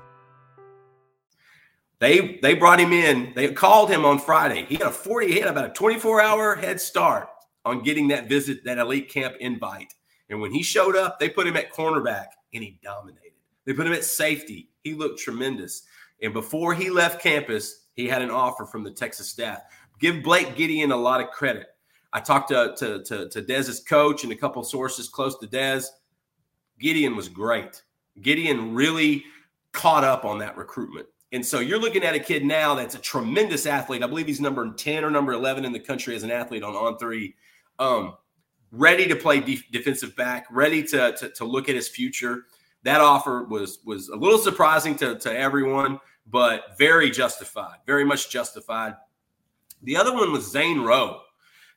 They 1.99 2.39
they 2.41 2.55
brought 2.55 2.79
him 2.79 2.91
in. 2.91 3.33
They 3.35 3.51
called 3.53 3.89
him 3.89 4.05
on 4.05 4.19
Friday. 4.19 4.65
He 4.65 4.75
had 4.75 4.87
a 4.87 4.91
40, 4.91 5.31
he 5.31 5.39
had 5.39 5.49
about 5.49 5.69
a 5.69 5.73
24 5.73 6.21
hour 6.21 6.55
head 6.55 6.81
start 6.81 7.29
on 7.65 7.83
getting 7.83 8.07
that 8.07 8.29
visit, 8.29 8.63
that 8.65 8.77
elite 8.77 9.09
camp 9.09 9.35
invite. 9.39 9.93
And 10.29 10.41
when 10.41 10.51
he 10.51 10.63
showed 10.63 10.95
up, 10.95 11.19
they 11.19 11.29
put 11.29 11.47
him 11.47 11.57
at 11.57 11.71
cornerback 11.71 12.27
and 12.53 12.63
he 12.63 12.79
dominated. 12.83 13.33
They 13.65 13.73
put 13.73 13.87
him 13.87 13.93
at 13.93 14.03
safety. 14.03 14.69
He 14.87 14.93
looked 14.93 15.19
tremendous. 15.19 15.83
And 16.21 16.31
before 16.31 16.73
he 16.73 16.89
left 16.89 17.21
campus, 17.21 17.87
he 17.93 18.07
had 18.07 18.21
an 18.21 18.31
offer 18.31 18.65
from 18.65 18.85
the 18.85 18.91
Texas 18.91 19.27
staff. 19.27 19.63
Give 19.99 20.23
Blake 20.23 20.55
Gideon 20.55 20.91
a 20.91 20.95
lot 20.95 21.19
of 21.19 21.29
credit. 21.31 21.67
I 22.13 22.21
talked 22.21 22.47
to 22.49 22.73
to 22.77 23.03
to, 23.03 23.27
to 23.27 23.41
Dez's 23.41 23.81
coach 23.81 24.23
and 24.23 24.31
a 24.31 24.35
couple 24.35 24.63
sources 24.63 25.09
close 25.09 25.37
to 25.39 25.47
Dez. 25.47 25.87
Gideon 26.79 27.17
was 27.17 27.27
great. 27.27 27.83
Gideon 28.21 28.73
really 28.73 29.25
caught 29.73 30.05
up 30.05 30.23
on 30.23 30.39
that 30.39 30.55
recruitment. 30.55 31.07
And 31.33 31.45
so 31.45 31.59
you're 31.59 31.79
looking 31.79 32.03
at 32.03 32.15
a 32.15 32.19
kid 32.19 32.45
now 32.45 32.75
that's 32.75 32.95
a 32.95 32.99
tremendous 32.99 33.65
athlete. 33.65 34.03
I 34.03 34.07
believe 34.07 34.27
he's 34.27 34.39
number 34.39 34.73
10 34.73 35.03
or 35.03 35.11
number 35.11 35.33
11 35.33 35.65
in 35.65 35.73
the 35.73 35.79
country 35.79 36.15
as 36.15 36.23
an 36.23 36.31
athlete 36.31 36.63
on 36.63 36.75
on 36.75 36.97
three. 36.97 37.35
Um, 37.77 38.15
ready 38.71 39.05
to 39.07 39.15
play 39.17 39.41
def- 39.41 39.69
defensive 39.69 40.15
back, 40.15 40.45
ready 40.49 40.81
to, 40.83 41.11
to, 41.17 41.29
to 41.29 41.43
look 41.43 41.67
at 41.67 41.75
his 41.75 41.89
future. 41.89 42.45
That 42.87 43.01
offer 43.01 43.43
was 43.43 43.79
was 43.83 44.07
a 44.07 44.15
little 44.15 44.37
surprising 44.37 44.95
to, 44.99 45.19
to 45.19 45.37
everyone 45.37 45.99
but 46.25 46.77
very 46.77 47.11
justified, 47.11 47.79
very 47.85 48.05
much 48.05 48.29
justified. 48.29 48.95
The 49.83 49.97
other 49.97 50.13
one 50.13 50.31
was 50.31 50.49
Zane 50.49 50.79
Rowe. 50.79 51.19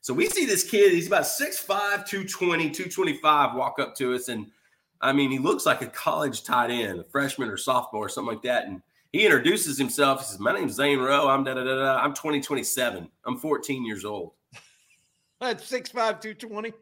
So 0.02 0.14
we 0.14 0.28
see 0.28 0.46
this 0.46 0.62
kid, 0.62 0.92
he's 0.92 1.08
about 1.08 1.24
6'5, 1.24 1.66
220, 2.06 2.70
225, 2.70 3.56
walk 3.56 3.80
up 3.80 3.96
to 3.96 4.14
us. 4.14 4.28
And 4.28 4.52
I 5.00 5.12
mean, 5.12 5.32
he 5.32 5.40
looks 5.40 5.66
like 5.66 5.82
a 5.82 5.88
college 5.88 6.44
tight 6.44 6.70
end, 6.70 7.00
a 7.00 7.04
freshman 7.04 7.48
or 7.48 7.56
sophomore 7.56 8.06
or 8.06 8.08
something 8.08 8.32
like 8.32 8.44
that. 8.44 8.66
And 8.66 8.80
he 9.10 9.24
introduces 9.24 9.76
himself. 9.76 10.20
He 10.20 10.26
says, 10.26 10.38
My 10.38 10.52
name's 10.52 10.74
Zane 10.74 11.00
Rowe. 11.00 11.26
I'm 11.26 11.42
da 11.42 11.54
da 11.54 11.64
da. 11.64 11.96
I'm 11.96 12.14
2027. 12.14 13.10
I'm 13.26 13.36
14 13.36 13.84
years 13.84 14.04
old. 14.04 14.34
That's 15.40 15.68
6'5, 15.68 15.92
220. 16.20 16.72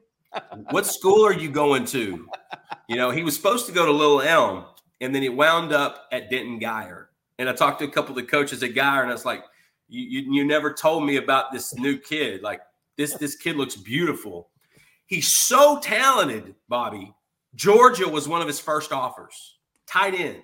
What 0.70 0.86
school 0.86 1.24
are 1.24 1.32
you 1.32 1.50
going 1.50 1.84
to? 1.86 2.28
You 2.88 2.96
know, 2.96 3.10
he 3.10 3.22
was 3.22 3.36
supposed 3.36 3.66
to 3.66 3.72
go 3.72 3.86
to 3.86 3.92
Little 3.92 4.22
Elm, 4.22 4.64
and 5.00 5.14
then 5.14 5.22
he 5.22 5.28
wound 5.28 5.72
up 5.72 6.06
at 6.12 6.30
Denton 6.30 6.60
Guyer. 6.60 7.06
And 7.38 7.48
I 7.48 7.52
talked 7.52 7.78
to 7.80 7.84
a 7.84 7.90
couple 7.90 8.10
of 8.10 8.16
the 8.16 8.30
coaches 8.30 8.62
at 8.62 8.74
Guyer, 8.74 9.02
and 9.02 9.10
I 9.10 9.12
was 9.12 9.24
like, 9.24 9.44
you, 9.88 10.22
you, 10.22 10.32
you 10.34 10.44
never 10.44 10.72
told 10.72 11.04
me 11.04 11.16
about 11.16 11.52
this 11.52 11.74
new 11.74 11.98
kid. 11.98 12.42
Like 12.42 12.60
this, 12.96 13.14
this 13.14 13.36
kid 13.36 13.56
looks 13.56 13.76
beautiful. 13.76 14.50
He's 15.06 15.34
so 15.36 15.78
talented, 15.80 16.54
Bobby. 16.68 17.14
Georgia 17.54 18.08
was 18.08 18.28
one 18.28 18.42
of 18.42 18.46
his 18.46 18.60
first 18.60 18.92
offers, 18.92 19.58
tight 19.86 20.14
end. 20.14 20.42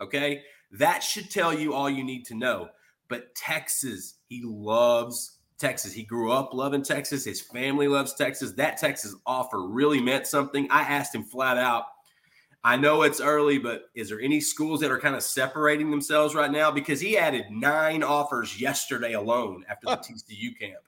Okay. 0.00 0.42
That 0.72 1.02
should 1.02 1.30
tell 1.30 1.56
you 1.56 1.72
all 1.72 1.88
you 1.88 2.04
need 2.04 2.24
to 2.26 2.34
know. 2.34 2.68
But 3.08 3.34
Texas, 3.34 4.14
he 4.28 4.42
loves 4.44 5.38
Texas. 5.64 5.94
He 5.94 6.02
grew 6.02 6.30
up 6.30 6.52
loving 6.52 6.82
Texas. 6.82 7.24
His 7.24 7.40
family 7.40 7.88
loves 7.88 8.12
Texas. 8.12 8.52
That 8.52 8.76
Texas 8.76 9.14
offer 9.24 9.66
really 9.66 9.98
meant 9.98 10.26
something. 10.26 10.68
I 10.70 10.82
asked 10.82 11.14
him 11.14 11.24
flat 11.24 11.56
out, 11.56 11.86
I 12.62 12.76
know 12.76 13.00
it's 13.00 13.18
early, 13.18 13.56
but 13.56 13.84
is 13.94 14.10
there 14.10 14.20
any 14.20 14.40
schools 14.40 14.80
that 14.80 14.90
are 14.90 15.00
kind 15.00 15.16
of 15.16 15.22
separating 15.22 15.90
themselves 15.90 16.34
right 16.34 16.50
now? 16.50 16.70
Because 16.70 17.00
he 17.00 17.16
added 17.16 17.46
nine 17.50 18.02
offers 18.02 18.60
yesterday 18.60 19.14
alone 19.14 19.64
after 19.66 19.86
the 19.86 19.96
TCU 19.96 20.58
camp. 20.58 20.82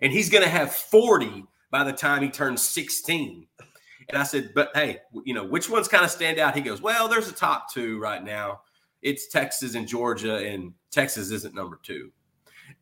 And 0.00 0.12
he's 0.12 0.30
going 0.30 0.44
to 0.44 0.50
have 0.50 0.72
40 0.72 1.44
by 1.72 1.82
the 1.82 1.92
time 1.92 2.22
he 2.22 2.28
turns 2.28 2.62
16. 2.62 3.48
And 4.08 4.16
I 4.16 4.22
said, 4.22 4.52
but 4.54 4.70
hey, 4.74 4.98
you 5.24 5.34
know, 5.34 5.44
which 5.44 5.68
ones 5.68 5.88
kind 5.88 6.04
of 6.04 6.10
stand 6.10 6.38
out? 6.38 6.54
He 6.54 6.60
goes, 6.60 6.80
well, 6.80 7.08
there's 7.08 7.28
a 7.28 7.32
top 7.32 7.72
two 7.72 7.98
right 7.98 8.22
now. 8.22 8.60
It's 9.02 9.26
Texas 9.26 9.74
and 9.74 9.88
Georgia, 9.88 10.36
and 10.36 10.72
Texas 10.92 11.32
isn't 11.32 11.54
number 11.54 11.80
two. 11.82 12.12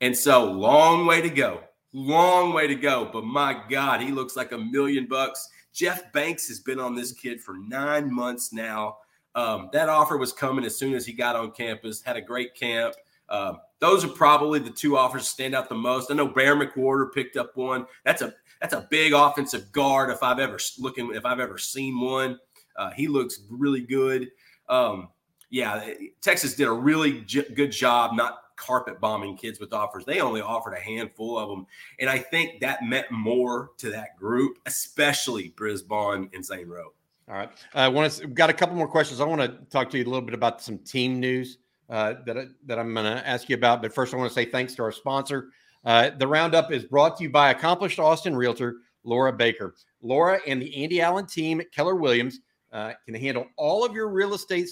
And 0.00 0.16
so, 0.16 0.44
long 0.44 1.06
way 1.06 1.20
to 1.20 1.30
go. 1.30 1.60
Long 1.92 2.52
way 2.52 2.66
to 2.66 2.74
go. 2.74 3.08
But 3.12 3.24
my 3.24 3.62
God, 3.68 4.00
he 4.00 4.10
looks 4.10 4.36
like 4.36 4.52
a 4.52 4.58
million 4.58 5.06
bucks. 5.06 5.48
Jeff 5.72 6.12
Banks 6.12 6.48
has 6.48 6.60
been 6.60 6.80
on 6.80 6.94
this 6.94 7.12
kid 7.12 7.40
for 7.40 7.56
nine 7.58 8.12
months 8.12 8.52
now. 8.52 8.98
Um, 9.34 9.70
that 9.72 9.88
offer 9.88 10.16
was 10.16 10.32
coming 10.32 10.64
as 10.64 10.76
soon 10.76 10.94
as 10.94 11.06
he 11.06 11.12
got 11.12 11.36
on 11.36 11.52
campus, 11.52 12.02
had 12.02 12.16
a 12.16 12.20
great 12.20 12.54
camp. 12.54 12.94
Um, 13.28 13.58
those 13.78 14.04
are 14.04 14.08
probably 14.08 14.58
the 14.58 14.70
two 14.70 14.96
offers 14.96 15.28
stand 15.28 15.54
out 15.54 15.68
the 15.68 15.74
most. 15.74 16.10
I 16.10 16.14
know 16.14 16.26
Bear 16.26 16.56
McWhorter 16.56 17.12
picked 17.12 17.36
up 17.36 17.56
one. 17.56 17.86
That's 18.04 18.22
a 18.22 18.34
that's 18.60 18.74
a 18.74 18.88
big 18.90 19.12
offensive 19.12 19.70
guard 19.70 20.10
if 20.10 20.22
I've 20.22 20.40
ever 20.40 20.58
looking 20.78 21.14
if 21.14 21.24
I've 21.24 21.40
ever 21.40 21.58
seen 21.58 22.00
one. 22.00 22.38
Uh, 22.76 22.90
he 22.90 23.06
looks 23.06 23.40
really 23.48 23.82
good. 23.82 24.30
Um, 24.68 25.10
yeah, 25.50 25.88
Texas 26.20 26.54
did 26.54 26.66
a 26.66 26.72
really 26.72 27.20
j- 27.20 27.48
good 27.54 27.72
job 27.72 28.14
not 28.14 28.38
carpet 28.58 29.00
bombing 29.00 29.36
kids 29.36 29.60
with 29.60 29.72
offers. 29.72 30.04
They 30.04 30.20
only 30.20 30.40
offered 30.40 30.74
a 30.74 30.80
handful 30.80 31.38
of 31.38 31.48
them, 31.48 31.66
and 31.98 32.10
I 32.10 32.18
think 32.18 32.60
that 32.60 32.82
meant 32.82 33.10
more 33.10 33.70
to 33.78 33.90
that 33.90 34.18
group, 34.18 34.58
especially 34.66 35.48
Brisbane 35.56 36.28
and 36.34 36.44
Zane 36.44 36.68
Rowe. 36.68 36.92
All 37.28 37.34
right, 37.34 37.50
I 37.74 37.84
uh, 37.84 37.90
want 37.90 38.12
to 38.12 38.26
got 38.26 38.50
a 38.50 38.54
couple 38.54 38.76
more 38.76 38.88
questions. 38.88 39.20
I 39.20 39.24
want 39.24 39.40
to 39.40 39.48
talk 39.70 39.90
to 39.90 39.98
you 39.98 40.04
a 40.04 40.08
little 40.08 40.22
bit 40.22 40.34
about 40.34 40.62
some 40.62 40.78
team 40.78 41.20
news 41.20 41.58
uh, 41.90 42.14
that 42.26 42.38
I, 42.38 42.46
that 42.66 42.78
I'm 42.78 42.92
going 42.92 43.06
to 43.06 43.26
ask 43.26 43.48
you 43.48 43.56
about. 43.56 43.82
But 43.82 43.94
first, 43.94 44.14
I 44.14 44.16
want 44.16 44.30
to 44.30 44.34
say 44.34 44.44
thanks 44.44 44.74
to 44.76 44.82
our 44.82 44.92
sponsor. 44.92 45.50
Uh, 45.84 46.10
the 46.18 46.26
roundup 46.26 46.72
is 46.72 46.84
brought 46.84 47.16
to 47.18 47.22
you 47.22 47.30
by 47.30 47.50
accomplished 47.50 47.98
Austin 47.98 48.36
realtor 48.36 48.78
Laura 49.04 49.32
Baker. 49.32 49.74
Laura 50.02 50.40
and 50.46 50.60
the 50.60 50.74
Andy 50.82 51.00
Allen 51.00 51.26
team 51.26 51.60
at 51.60 51.72
Keller 51.72 51.94
Williams 51.94 52.40
uh, 52.72 52.92
can 53.04 53.14
handle 53.14 53.46
all 53.56 53.84
of 53.84 53.94
your 53.94 54.08
real 54.08 54.34
estate 54.34 54.68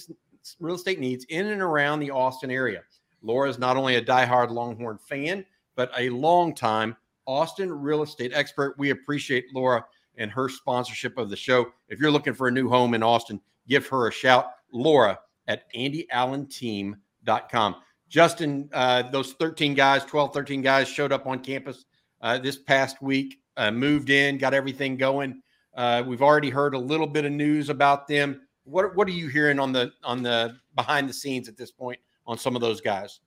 real 0.59 0.75
estate 0.75 0.99
needs 0.99 1.25
in 1.25 1.47
and 1.47 1.61
around 1.61 1.99
the 1.99 2.11
Austin 2.11 2.51
area. 2.51 2.81
Laura 3.21 3.49
is 3.49 3.59
not 3.59 3.77
only 3.77 3.95
a 3.95 4.01
diehard 4.01 4.51
Longhorn 4.51 4.97
fan, 4.97 5.45
but 5.75 5.91
a 5.97 6.09
longtime 6.09 6.95
Austin 7.25 7.71
real 7.71 8.03
estate 8.03 8.31
expert. 8.33 8.75
We 8.77 8.91
appreciate 8.91 9.45
Laura 9.53 9.85
and 10.17 10.31
her 10.31 10.49
sponsorship 10.49 11.17
of 11.17 11.29
the 11.29 11.35
show. 11.35 11.67
If 11.89 11.99
you're 11.99 12.11
looking 12.11 12.33
for 12.33 12.47
a 12.47 12.51
new 12.51 12.69
home 12.69 12.93
in 12.93 13.03
Austin, 13.03 13.41
give 13.67 13.87
her 13.87 14.07
a 14.07 14.11
shout. 14.11 14.51
Laura 14.71 15.19
at 15.47 15.71
andyallenteam.com. 15.73 17.75
Justin, 18.09 18.69
uh, 18.73 19.03
those 19.11 19.33
13 19.33 19.73
guys, 19.73 20.05
12, 20.05 20.33
13 20.33 20.61
guys 20.61 20.87
showed 20.87 21.11
up 21.11 21.27
on 21.27 21.39
campus 21.39 21.85
uh, 22.21 22.37
this 22.37 22.57
past 22.57 23.01
week, 23.01 23.39
uh, 23.57 23.69
moved 23.69 24.09
in, 24.09 24.37
got 24.37 24.53
everything 24.53 24.95
going. 24.95 25.41
Uh, 25.75 26.03
we've 26.07 26.21
already 26.21 26.49
heard 26.49 26.73
a 26.73 26.79
little 26.79 27.05
bit 27.05 27.25
of 27.25 27.31
news 27.31 27.69
about 27.69 28.07
them. 28.07 28.41
What, 28.63 28.95
what 28.95 29.07
are 29.07 29.11
you 29.11 29.27
hearing 29.27 29.59
on 29.59 29.71
the 29.71 29.91
on 30.03 30.23
the 30.23 30.57
behind 30.75 31.07
the 31.07 31.13
scenes 31.13 31.47
at 31.47 31.55
this 31.55 31.71
point 31.71 31.99
on 32.27 32.37
some 32.37 32.55
of 32.55 32.61
those 32.61 32.81
guys? 32.81 33.19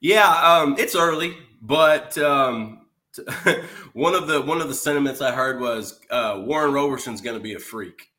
Yeah, 0.00 0.28
um, 0.28 0.76
it's 0.78 0.94
early, 0.94 1.36
but 1.62 2.18
um, 2.18 2.86
one 3.92 4.14
of 4.14 4.26
the 4.26 4.42
one 4.42 4.60
of 4.60 4.68
the 4.68 4.74
sentiments 4.74 5.20
I 5.20 5.32
heard 5.32 5.60
was 5.60 6.00
uh, 6.10 6.42
Warren 6.44 6.72
Roberson's 6.72 7.20
going 7.20 7.36
to 7.36 7.42
be 7.42 7.54
a 7.54 7.58
freak, 7.58 8.10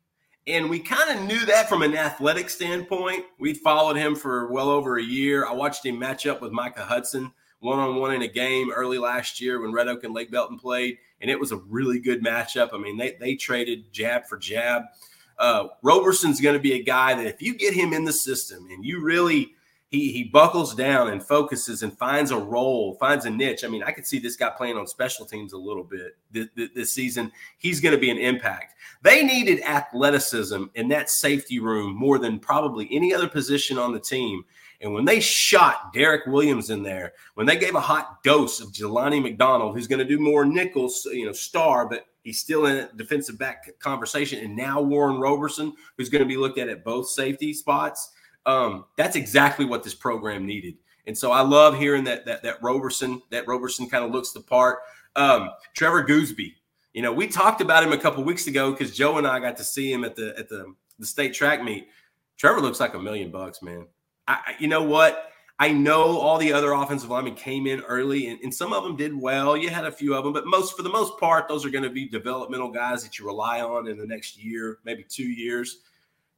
and 0.48 0.70
we 0.70 0.80
kind 0.80 1.18
of 1.18 1.26
knew 1.26 1.46
that 1.46 1.70
from 1.70 1.84
an 1.84 1.96
athletic 1.96 2.50
standpoint. 2.50 3.26
We'd 3.40 3.58
followed 3.58 3.98
him 3.98 4.16
for 4.16 4.52
well 4.52 4.70
over 4.70 4.98
a 4.98 5.04
year. 5.04 5.46
I 5.46 5.54
watched 5.54 5.86
him 5.86 6.00
match 6.00 6.26
up 6.26 6.42
with 6.42 6.52
Micah 6.52 6.86
Hudson 6.86 7.32
one 7.60 7.80
on 7.80 7.96
one 7.96 8.14
in 8.14 8.22
a 8.22 8.28
game 8.28 8.72
early 8.72 8.98
last 8.98 9.42
year 9.42 9.62
when 9.62 9.74
Red 9.74 9.88
Oak 9.88 10.04
and 10.04 10.14
Lake 10.14 10.32
Belton 10.32 10.58
played, 10.58 10.98
and 11.20 11.30
it 11.30 11.40
was 11.40 11.52
a 11.52 11.58
really 11.58 12.00
good 12.00 12.24
matchup. 12.24 12.70
I 12.74 12.78
mean, 12.78 12.98
they 12.98 13.18
they 13.20 13.36
traded 13.36 13.92
jab 13.92 14.26
for 14.26 14.38
jab. 14.38 14.84
Uh, 15.38 15.68
Roberson's 15.82 16.40
going 16.40 16.56
to 16.56 16.62
be 16.62 16.74
a 16.74 16.84
guy 16.84 17.14
that 17.14 17.26
if 17.26 17.42
you 17.42 17.56
get 17.56 17.74
him 17.74 17.92
in 17.92 18.06
the 18.06 18.14
system 18.14 18.68
and 18.72 18.86
you 18.86 19.02
really 19.02 19.54
he 19.96 20.12
he 20.12 20.24
buckles 20.24 20.76
down 20.76 21.10
and 21.10 21.24
focuses 21.24 21.82
and 21.82 21.98
finds 21.98 22.32
a 22.32 22.38
role, 22.38 22.96
finds 22.96 23.26
a 23.26 23.30
niche. 23.30 23.64
I 23.64 23.68
mean, 23.68 23.84
I 23.84 23.92
could 23.92 24.06
see 24.06 24.20
this 24.20 24.36
guy 24.36 24.50
playing 24.50 24.78
on 24.78 24.88
special 24.88 25.26
teams 25.26 25.54
a 25.54 25.58
little 25.58 25.84
bit 25.84 26.18
this, 26.32 26.48
this 26.76 26.94
season. 26.94 27.32
He's 27.58 27.80
going 27.80 27.96
to 27.96 28.02
be 28.02 28.12
an 28.12 28.18
impact. 28.18 28.76
They 29.02 29.24
needed 29.24 29.62
athleticism 29.62 30.66
in 30.76 30.88
that 30.90 31.10
safety 31.10 31.60
room 31.60 31.96
more 31.96 32.20
than 32.20 32.40
probably 32.40 32.88
any 32.92 33.14
other 33.14 33.30
position 33.30 33.78
on 33.78 33.94
the 33.94 34.00
team. 34.00 34.44
And 34.82 34.94
when 34.94 35.06
they 35.06 35.22
shot 35.22 35.94
Derek 35.94 36.28
Williams 36.28 36.70
in 36.70 36.84
there, 36.84 37.14
when 37.36 37.48
they 37.48 37.58
gave 37.58 37.76
a 37.76 37.82
hot 37.82 38.22
dose 38.24 38.60
of 38.60 38.74
Jelani 38.74 39.22
McDonald, 39.22 39.74
who's 39.74 39.88
going 39.88 40.00
to 40.00 40.06
do 40.06 40.20
more 40.20 40.46
nickels, 40.46 41.08
you 41.12 41.26
know, 41.26 41.32
star, 41.32 41.88
but 41.88 42.06
he's 42.24 42.40
still 42.40 42.66
in 42.66 42.90
defensive 42.98 43.40
back 43.40 43.68
conversation, 43.80 44.44
and 44.44 44.56
now 44.56 44.82
Warren 44.82 45.20
Roberson, 45.20 45.74
who's 45.98 46.10
going 46.10 46.24
to 46.24 46.28
be 46.28 46.38
looked 46.38 46.60
at 46.60 46.68
at 46.68 46.84
both 46.84 47.08
safety 47.08 47.54
spots 47.54 48.12
um, 48.46 48.86
that's 48.98 49.16
exactly 49.16 49.66
what 49.66 49.84
this 49.84 49.96
program 49.96 50.46
needed. 50.46 50.76
And 51.08 51.18
so 51.18 51.32
I 51.32 51.42
love 51.42 51.78
hearing 51.78 52.04
that 52.06 52.26
that 52.26 52.44
that 52.44 52.62
Roberson 52.62 53.22
that 53.30 53.48
Roberson 53.48 53.90
kind 53.90 54.04
of 54.04 54.12
looks 54.12 54.32
the 54.32 54.42
part. 54.42 54.80
Um, 55.16 55.52
Trevor 55.74 56.04
Goosby, 56.04 56.54
you 56.94 57.02
know, 57.02 57.14
we 57.14 57.28
talked 57.28 57.62
about 57.62 57.84
him 57.84 57.94
a 57.94 57.98
couple 57.98 58.24
weeks 58.24 58.48
ago 58.48 58.72
because 58.72 58.96
Joe 58.96 59.18
and 59.18 59.28
I 59.28 59.40
got 59.40 59.58
to 59.58 59.64
see 59.64 59.92
him 59.92 60.04
at 60.04 60.16
the 60.16 60.34
at 60.38 60.50
the 60.50 60.74
the 61.00 61.06
state 61.06 61.34
track 61.34 61.64
meet. 61.64 61.88
Trevor 62.38 62.62
looks 62.62 62.80
like 62.80 62.94
a 62.94 63.00
million 63.00 63.32
bucks, 63.32 63.62
man. 63.62 63.86
I, 64.28 64.56
you 64.60 64.68
know 64.68 64.84
what? 64.84 65.32
I 65.58 65.72
know 65.72 66.20
all 66.20 66.38
the 66.38 66.52
other 66.52 66.74
offensive 66.74 67.10
linemen 67.10 67.36
came 67.36 67.66
in 67.66 67.80
early, 67.82 68.28
and, 68.28 68.40
and, 68.42 68.54
some 68.54 68.74
of 68.74 68.84
them 68.84 68.98
did 68.98 69.16
well. 69.16 69.56
You 69.56 69.70
had 69.70 69.86
a 69.86 69.92
few 69.92 70.14
of 70.14 70.26
them, 70.26 70.34
but 70.34 70.46
most 70.46 70.76
for 70.76 70.84
the 70.84 70.90
most 70.90 71.18
part, 71.18 71.48
those 71.48 71.66
are 71.66 71.70
going 71.70 71.86
to 71.86 71.90
be 71.90 72.10
developmental 72.10 72.70
guys 72.70 73.04
that 73.04 73.18
you 73.18 73.26
rely 73.26 73.62
on 73.62 73.88
in 73.88 73.98
the 73.98 74.06
next 74.06 74.38
year, 74.38 74.80
maybe 74.84 75.06
two 75.08 75.24
years. 75.24 75.78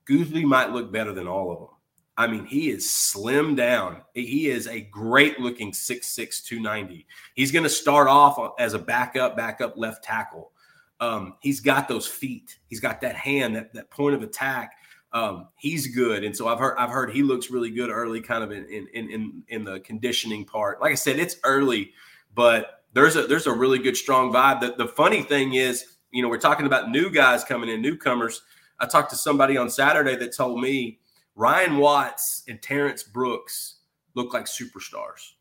Goosby 0.07 0.43
might 0.43 0.71
look 0.71 0.91
better 0.91 1.13
than 1.13 1.27
all 1.27 1.51
of 1.51 1.59
them. 1.59 1.69
I 2.17 2.25
mean, 2.25 2.45
he 2.45 2.71
is 2.71 2.89
slim 2.89 3.55
down. 3.55 4.01
He 4.13 4.49
is 4.49 4.67
a 4.67 4.81
great 4.81 5.39
looking 5.39 5.71
6'6, 5.71 6.43
290. 6.43 7.05
He's 7.35 7.51
going 7.51 7.63
to 7.63 7.69
start 7.69 8.07
off 8.07 8.55
as 8.57 8.73
a 8.73 8.79
backup, 8.79 9.37
backup 9.37 9.77
left 9.77 10.03
tackle. 10.03 10.51
Um, 10.99 11.35
he's 11.41 11.59
got 11.59 11.87
those 11.87 12.07
feet. 12.07 12.57
He's 12.65 12.79
got 12.79 13.01
that 13.01 13.15
hand, 13.15 13.55
that, 13.55 13.71
that 13.73 13.91
point 13.91 14.15
of 14.15 14.23
attack. 14.23 14.71
Um, 15.13 15.49
he's 15.57 15.95
good. 15.95 16.23
And 16.23 16.35
so 16.35 16.47
I've 16.47 16.59
heard 16.59 16.75
I've 16.77 16.89
heard 16.89 17.11
he 17.11 17.23
looks 17.23 17.49
really 17.49 17.69
good 17.69 17.89
early, 17.89 18.19
kind 18.19 18.43
of 18.43 18.51
in 18.51 18.65
in 18.65 19.09
in 19.09 19.43
in 19.47 19.63
the 19.63 19.79
conditioning 19.81 20.43
part. 20.43 20.81
Like 20.81 20.91
I 20.91 20.95
said, 20.95 21.17
it's 21.17 21.37
early, 21.43 21.93
but 22.35 22.83
there's 22.93 23.15
a 23.15 23.25
there's 23.25 23.47
a 23.47 23.53
really 23.53 23.79
good 23.79 23.95
strong 23.95 24.33
vibe. 24.33 24.59
The, 24.59 24.75
the 24.75 24.91
funny 24.91 25.21
thing 25.21 25.53
is, 25.53 25.97
you 26.11 26.21
know, 26.21 26.29
we're 26.29 26.39
talking 26.39 26.65
about 26.65 26.89
new 26.89 27.09
guys 27.09 27.43
coming 27.43 27.69
in, 27.69 27.81
newcomers. 27.81 28.41
I 28.79 28.85
talked 28.85 29.11
to 29.11 29.15
somebody 29.15 29.55
on 29.55 29.69
Saturday 29.69 30.15
that 30.17 30.35
told 30.35 30.61
me 30.61 30.99
Ryan 31.37 31.77
Watts 31.77 32.41
and 32.47 32.59
Terrence 32.59 33.03
Brooks 33.03 33.75
look 34.15 34.33
like 34.33 34.45
superstars. 34.45 35.33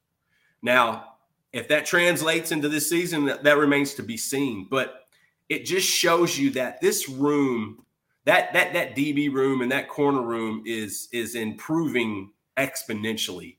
Now, 0.60 1.14
if 1.54 1.68
that 1.68 1.86
translates 1.86 2.52
into 2.52 2.68
this 2.68 2.90
season, 2.90 3.24
that, 3.24 3.44
that 3.44 3.56
remains 3.56 3.94
to 3.94 4.02
be 4.02 4.18
seen. 4.18 4.68
But 4.70 5.06
it 5.48 5.64
just 5.64 5.88
shows 5.88 6.38
you 6.38 6.50
that 6.50 6.82
this 6.82 7.08
room, 7.08 7.86
that 8.26 8.52
that 8.52 8.74
that 8.74 8.94
DB 8.94 9.32
room 9.32 9.62
and 9.62 9.72
that 9.72 9.88
corner 9.88 10.20
room 10.20 10.62
is 10.66 11.08
is 11.12 11.34
improving 11.34 12.32
exponentially. 12.58 13.56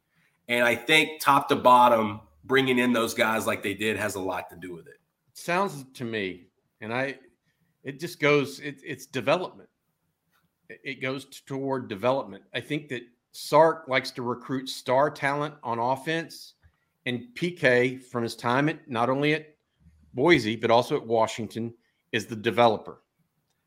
And 0.47 0.63
I 0.63 0.75
think 0.75 1.19
top 1.19 1.49
to 1.49 1.55
bottom, 1.55 2.21
bringing 2.43 2.77
in 2.77 2.93
those 2.93 3.15
guys 3.15 3.47
like 3.47 3.63
they 3.63 3.73
did 3.73 3.97
has 3.97 4.13
a 4.13 4.19
lot 4.19 4.51
to 4.51 4.55
do 4.55 4.75
with 4.75 4.87
it. 4.87 4.99
Sounds 5.33 5.85
to 5.95 6.03
me, 6.03 6.49
and 6.81 6.93
I, 6.93 7.17
it 7.83 7.99
just 7.99 8.19
goes. 8.19 8.59
It, 8.59 8.79
it's 8.83 9.07
development 9.07 9.69
it 10.69 11.01
goes 11.01 11.25
toward 11.45 11.87
development. 11.87 12.43
I 12.53 12.59
think 12.59 12.89
that 12.89 13.03
Sark 13.31 13.85
likes 13.87 14.11
to 14.11 14.21
recruit 14.21 14.69
star 14.69 15.09
talent 15.09 15.55
on 15.63 15.79
offense, 15.79 16.53
and 17.05 17.27
PK 17.35 18.01
from 18.03 18.23
his 18.23 18.35
time 18.35 18.69
at 18.69 18.89
not 18.89 19.09
only 19.09 19.33
at 19.33 19.55
Boise 20.13 20.55
but 20.55 20.71
also 20.71 20.95
at 20.97 21.05
Washington 21.05 21.73
is 22.11 22.25
the 22.25 22.35
developer. 22.35 23.01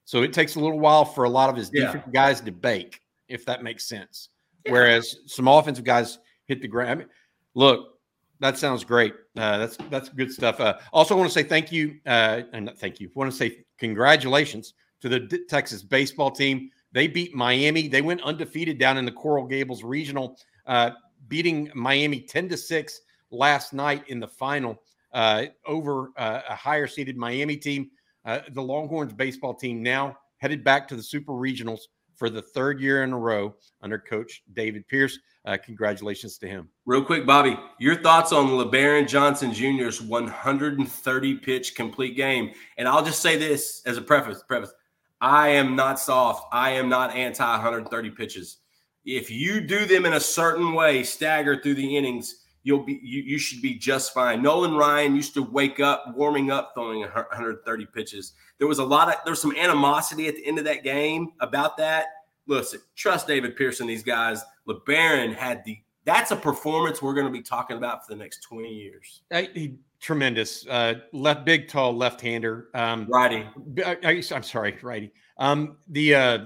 So 0.05 0.23
it 0.23 0.33
takes 0.33 0.57
a 0.57 0.61
little 0.61 0.81
while 0.81 1.05
for 1.05 1.25
a 1.25 1.29
lot 1.29 1.49
of 1.49 1.57
his 1.57 1.71
yeah. 1.73 1.87
defensive 1.87 2.13
guys 2.13 2.41
to 2.41 2.51
bake, 2.51 3.01
if 3.29 3.47
that 3.47 3.63
makes 3.63 3.85
sense. 3.85 4.31
Yeah. 4.67 4.73
Whereas 4.73 5.17
some 5.27 5.47
offensive 5.47 5.85
guys 5.85 6.19
hit 6.47 6.61
the 6.61 6.69
ground. 6.69 6.91
I 6.91 6.95
mean, 6.97 7.09
look, 7.55 8.01
that 8.41 8.59
sounds 8.59 8.85
great. 8.85 9.15
Uh, 9.37 9.59
that's 9.59 9.77
that's 9.89 10.09
good 10.09 10.33
stuff. 10.33 10.59
Uh, 10.61 10.79
also, 10.93 11.17
want 11.17 11.31
to 11.31 11.33
say 11.33 11.43
thank 11.43 11.71
you, 11.71 12.01
uh, 12.07 12.43
and 12.53 12.71
thank 12.79 12.99
you. 12.99 13.09
I 13.09 13.13
want 13.15 13.31
to 13.31 13.37
say 13.37 13.65
congratulations 13.79 14.75
to 15.03 15.09
the 15.09 15.41
Texas 15.49 15.83
baseball 15.83 16.31
team. 16.31 16.71
They 16.93 17.07
beat 17.07 17.35
Miami. 17.35 17.89
They 17.89 18.03
went 18.03 18.23
undefeated 18.23 18.79
down 18.79 18.99
in 18.99 19.05
the 19.05 19.13
Coral 19.13 19.47
Gables 19.47 19.85
Regional, 19.85 20.37
uh, 20.67 20.91
beating 21.29 21.71
Miami 21.75 22.21
10 22.21 22.49
to 22.49 22.57
6 22.57 23.01
last 23.31 23.73
night 23.73 24.09
in 24.09 24.21
the 24.21 24.29
final. 24.29 24.81
uh, 25.13 25.47
over 25.67 26.11
uh, 26.17 26.41
a 26.49 26.55
higher 26.55 26.87
seeded 26.87 27.17
Miami 27.17 27.57
team. 27.57 27.91
Uh, 28.25 28.41
the 28.51 28.63
Longhorns 28.63 29.13
baseball 29.13 29.55
team 29.55 29.83
now 29.83 30.17
headed 30.39 30.63
back 30.63 30.87
to 30.89 30.97
the 30.97 31.03
Super 31.03 31.33
Regionals 31.33 31.81
for 32.15 32.29
the 32.29 32.43
third 32.43 32.81
year 32.81 33.03
in 33.03 33.13
a 33.13 33.19
row 33.19 33.55
under 33.83 33.99
Coach 33.99 34.43
David 34.53 34.87
Pierce. 34.89 35.19
Uh, 35.47 35.57
congratulations 35.57 36.37
to 36.37 36.47
him. 36.47 36.69
Real 36.85 37.03
quick, 37.03 37.25
Bobby, 37.27 37.59
your 37.79 37.97
thoughts 37.97 38.31
on 38.31 38.49
Lebarron 38.49 39.09
Johnson 39.09 39.55
Jr.'s 39.55 40.03
130 40.03 41.35
pitch 41.37 41.75
complete 41.75 42.15
game? 42.15 42.53
And 42.77 42.87
I'll 42.87 43.05
just 43.05 43.23
say 43.23 43.39
this 43.39 43.83
as 43.87 43.97
a 43.97 44.03
preface: 44.03 44.43
preface. 44.47 44.73
I 45.21 45.49
am 45.49 45.77
not 45.77 46.01
soft. 46.01 46.49
I 46.53 46.71
am 46.71 46.89
not 46.89 47.15
anti 47.15 47.45
130 47.45 48.11
pitches. 48.11 48.59
If 49.05 49.31
you 49.31 49.61
do 49.61 49.87
them 49.87 50.07
in 50.07 50.15
a 50.15 50.21
certain 50.21 50.73
way, 50.75 51.03
stagger 51.03 51.61
through 51.61 51.75
the 51.75 51.97
innings, 51.97 52.45
you'll 52.63 52.85
be 52.85 53.01
you, 53.03 53.23
you 53.23 53.39
should 53.39 53.63
be 53.63 53.75
just 53.75 54.15
fine. 54.15 54.43
Nolan 54.43 54.75
Ryan 54.75 55.17
used 55.17 55.35
to 55.35 55.43
wake 55.43 55.81
up 55.81 56.15
warming 56.17 56.51
up 56.51 56.73
throwing 56.75 57.01
130 57.01 57.87
pitches. 57.87 58.33
There 58.59 58.69
was 58.69 58.79
a 58.79 58.85
lot 58.85 59.09
of 59.09 59.17
there 59.25 59.33
was 59.33 59.43
some 59.43 59.57
animosity 59.57 60.29
at 60.29 60.37
the 60.37 60.47
end 60.47 60.59
of 60.59 60.65
that 60.65 60.85
game 60.85 61.33
about 61.41 61.77
that. 61.79 62.07
Listen, 62.47 62.81
trust 62.97 63.27
David 63.27 63.57
Pierce. 63.57 63.79
These 63.79 64.03
guys, 64.03 64.43
Lebarron 64.67 65.35
had 65.35 65.65
the 65.65 65.79
that's 66.05 66.31
a 66.31 66.37
performance 66.37 67.03
we're 67.03 67.15
going 67.15 67.27
to 67.27 67.33
be 67.33 67.43
talking 67.43 67.77
about 67.77 68.07
for 68.07 68.15
the 68.15 68.19
next 68.19 68.43
20 68.43 68.69
years. 68.73 69.23
he, 69.31 69.77
tremendous. 70.01 70.67
Uh, 70.67 70.95
left 71.13 71.45
big, 71.45 71.69
tall 71.69 71.95
left-hander. 71.95 72.69
Um, 72.75 73.07
righty. 73.09 73.47
I, 73.85 74.23
am 74.33 74.43
sorry, 74.43 74.77
righty. 74.83 75.13
Um, 75.39 75.77
the 75.89 76.15
uh, 76.15 76.39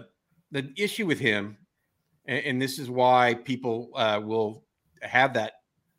the 0.51 0.73
issue 0.77 1.07
with 1.07 1.19
him, 1.19 1.57
and, 2.27 2.45
and 2.45 2.62
this 2.62 2.79
is 2.79 2.90
why 2.90 3.35
people 3.35 3.90
uh, 3.95 4.21
will 4.23 4.64
have 5.03 5.35
that 5.35 5.55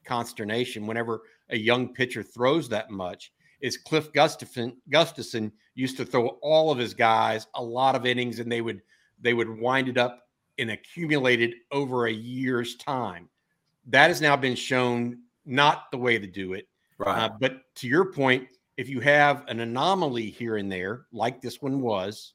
consternation 0.05 0.85
whenever 0.85 1.21
a 1.49 1.57
young 1.57 1.93
pitcher 1.93 2.23
throws 2.23 2.69
that 2.69 2.89
much, 2.89 3.31
is 3.61 3.77
Cliff 3.77 4.11
Gustafson. 4.13 4.77
Gustafson 4.89 5.51
used 5.75 5.97
to 5.97 6.05
throw 6.05 6.27
all 6.41 6.71
of 6.71 6.77
his 6.77 6.93
guys 6.93 7.47
a 7.55 7.63
lot 7.63 7.95
of 7.95 8.05
innings, 8.05 8.39
and 8.39 8.51
they 8.51 8.61
would 8.61 8.81
they 9.19 9.33
would 9.33 9.49
wind 9.49 9.87
it 9.87 9.97
up 9.97 10.21
and 10.57 10.71
accumulated 10.71 11.55
over 11.71 12.07
a 12.07 12.11
year's 12.11 12.75
time. 12.75 13.29
That 13.87 14.07
has 14.07 14.21
now 14.21 14.35
been 14.35 14.55
shown 14.55 15.19
not 15.45 15.91
the 15.91 15.97
way 15.97 16.17
to 16.17 16.27
do 16.27 16.53
it. 16.53 16.67
Right. 16.97 17.23
Uh, 17.23 17.29
but 17.39 17.61
to 17.75 17.87
your 17.87 18.11
point, 18.11 18.47
if 18.77 18.89
you 18.89 18.99
have 19.01 19.45
an 19.47 19.59
anomaly 19.59 20.29
here 20.29 20.57
and 20.57 20.71
there, 20.71 21.05
like 21.11 21.41
this 21.41 21.61
one 21.61 21.81
was, 21.81 22.33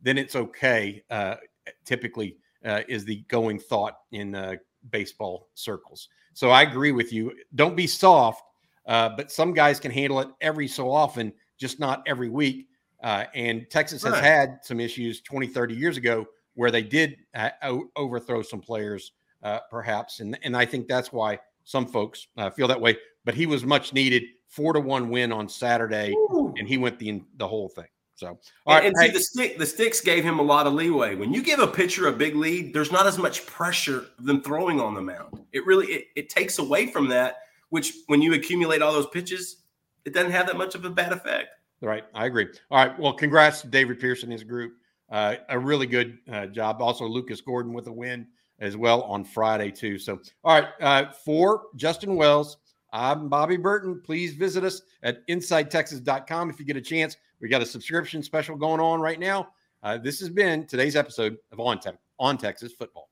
then 0.00 0.18
it's 0.18 0.36
okay. 0.36 1.02
Uh, 1.10 1.36
typically, 1.84 2.36
uh, 2.64 2.82
is 2.88 3.04
the 3.04 3.24
going 3.28 3.58
thought 3.58 3.98
in 4.12 4.34
uh, 4.34 4.54
baseball 4.90 5.48
circles. 5.54 6.08
So 6.34 6.50
I 6.50 6.62
agree 6.62 6.92
with 6.92 7.12
you. 7.12 7.32
Don't 7.54 7.76
be 7.76 7.86
soft, 7.86 8.42
uh, 8.86 9.10
but 9.10 9.30
some 9.30 9.52
guys 9.52 9.80
can 9.80 9.90
handle 9.90 10.20
it 10.20 10.28
every 10.40 10.68
so 10.68 10.90
often, 10.90 11.32
just 11.58 11.78
not 11.78 12.02
every 12.06 12.28
week. 12.28 12.68
Uh, 13.02 13.24
and 13.34 13.68
Texas 13.68 14.04
has 14.04 14.18
had 14.20 14.60
some 14.62 14.78
issues 14.78 15.20
20, 15.22 15.48
30 15.48 15.74
years 15.74 15.96
ago 15.96 16.24
where 16.54 16.70
they 16.70 16.82
did 16.82 17.16
uh, 17.34 17.50
overthrow 17.96 18.42
some 18.42 18.60
players, 18.60 19.12
uh, 19.42 19.60
perhaps. 19.70 20.20
And, 20.20 20.38
and 20.42 20.56
I 20.56 20.64
think 20.64 20.88
that's 20.88 21.12
why 21.12 21.38
some 21.64 21.86
folks 21.86 22.28
uh, 22.36 22.50
feel 22.50 22.68
that 22.68 22.80
way. 22.80 22.96
But 23.24 23.34
he 23.34 23.46
was 23.46 23.64
much 23.64 23.92
needed. 23.92 24.24
Four 24.48 24.74
to 24.74 24.80
one 24.80 25.08
win 25.08 25.32
on 25.32 25.48
Saturday, 25.48 26.12
Ooh. 26.12 26.52
and 26.58 26.68
he 26.68 26.76
went 26.76 26.98
the 26.98 27.22
the 27.38 27.48
whole 27.48 27.70
thing. 27.70 27.86
So, 28.16 28.38
all 28.66 28.76
right, 28.76 28.84
and, 28.84 28.94
see, 28.98 29.08
the 29.08 29.20
stick 29.20 29.58
the 29.58 29.64
sticks 29.64 30.00
gave 30.02 30.22
him 30.22 30.38
a 30.38 30.42
lot 30.42 30.66
of 30.66 30.74
leeway. 30.74 31.14
When 31.14 31.32
you 31.32 31.42
give 31.42 31.58
a 31.58 31.66
pitcher 31.66 32.08
a 32.08 32.12
big 32.12 32.36
lead, 32.36 32.74
there's 32.74 32.92
not 32.92 33.06
as 33.06 33.16
much 33.16 33.46
pressure 33.46 34.04
than 34.18 34.42
throwing 34.42 34.78
on 34.78 34.94
the 34.94 35.00
mound. 35.00 35.40
It 35.52 35.64
really 35.64 35.86
it, 35.86 36.04
it 36.16 36.28
takes 36.28 36.58
away 36.58 36.88
from 36.88 37.08
that. 37.08 37.38
Which, 37.70 37.94
when 38.08 38.20
you 38.20 38.34
accumulate 38.34 38.82
all 38.82 38.92
those 38.92 39.06
pitches, 39.06 39.62
it 40.04 40.12
doesn't 40.12 40.32
have 40.32 40.46
that 40.48 40.58
much 40.58 40.74
of 40.74 40.84
a 40.84 40.90
bad 40.90 41.12
effect. 41.12 41.48
Right. 41.80 42.04
I 42.14 42.26
agree. 42.26 42.48
All 42.70 42.84
right. 42.84 42.98
Well, 42.98 43.14
congrats 43.14 43.62
to 43.62 43.68
David 43.68 43.98
Pierce 43.98 44.22
and 44.22 44.30
his 44.30 44.44
group. 44.44 44.74
Uh, 45.10 45.36
a 45.48 45.58
really 45.58 45.86
good 45.86 46.18
uh, 46.30 46.46
job. 46.46 46.82
Also, 46.82 47.06
Lucas 47.06 47.40
Gordon 47.40 47.72
with 47.72 47.86
a 47.86 47.92
win 47.92 48.26
as 48.62 48.76
well 48.76 49.02
on 49.02 49.24
Friday, 49.24 49.70
too. 49.70 49.98
So, 49.98 50.20
all 50.44 50.60
right. 50.60 50.68
Uh, 50.80 51.12
for 51.24 51.64
Justin 51.76 52.16
Wells, 52.16 52.56
I'm 52.92 53.28
Bobby 53.28 53.56
Burton. 53.56 54.00
Please 54.02 54.34
visit 54.34 54.64
us 54.64 54.82
at 55.02 55.26
InsideTexas.com 55.26 56.48
if 56.48 56.58
you 56.58 56.64
get 56.64 56.76
a 56.76 56.80
chance. 56.80 57.16
We 57.40 57.48
got 57.48 57.60
a 57.60 57.66
subscription 57.66 58.22
special 58.22 58.56
going 58.56 58.80
on 58.80 59.00
right 59.00 59.18
now. 59.18 59.48
Uh, 59.82 59.98
this 59.98 60.20
has 60.20 60.30
been 60.30 60.66
today's 60.66 60.94
episode 60.94 61.36
of 61.50 61.58
On, 61.58 61.78
Te- 61.80 61.90
on 62.18 62.38
Texas 62.38 62.72
Football. 62.72 63.08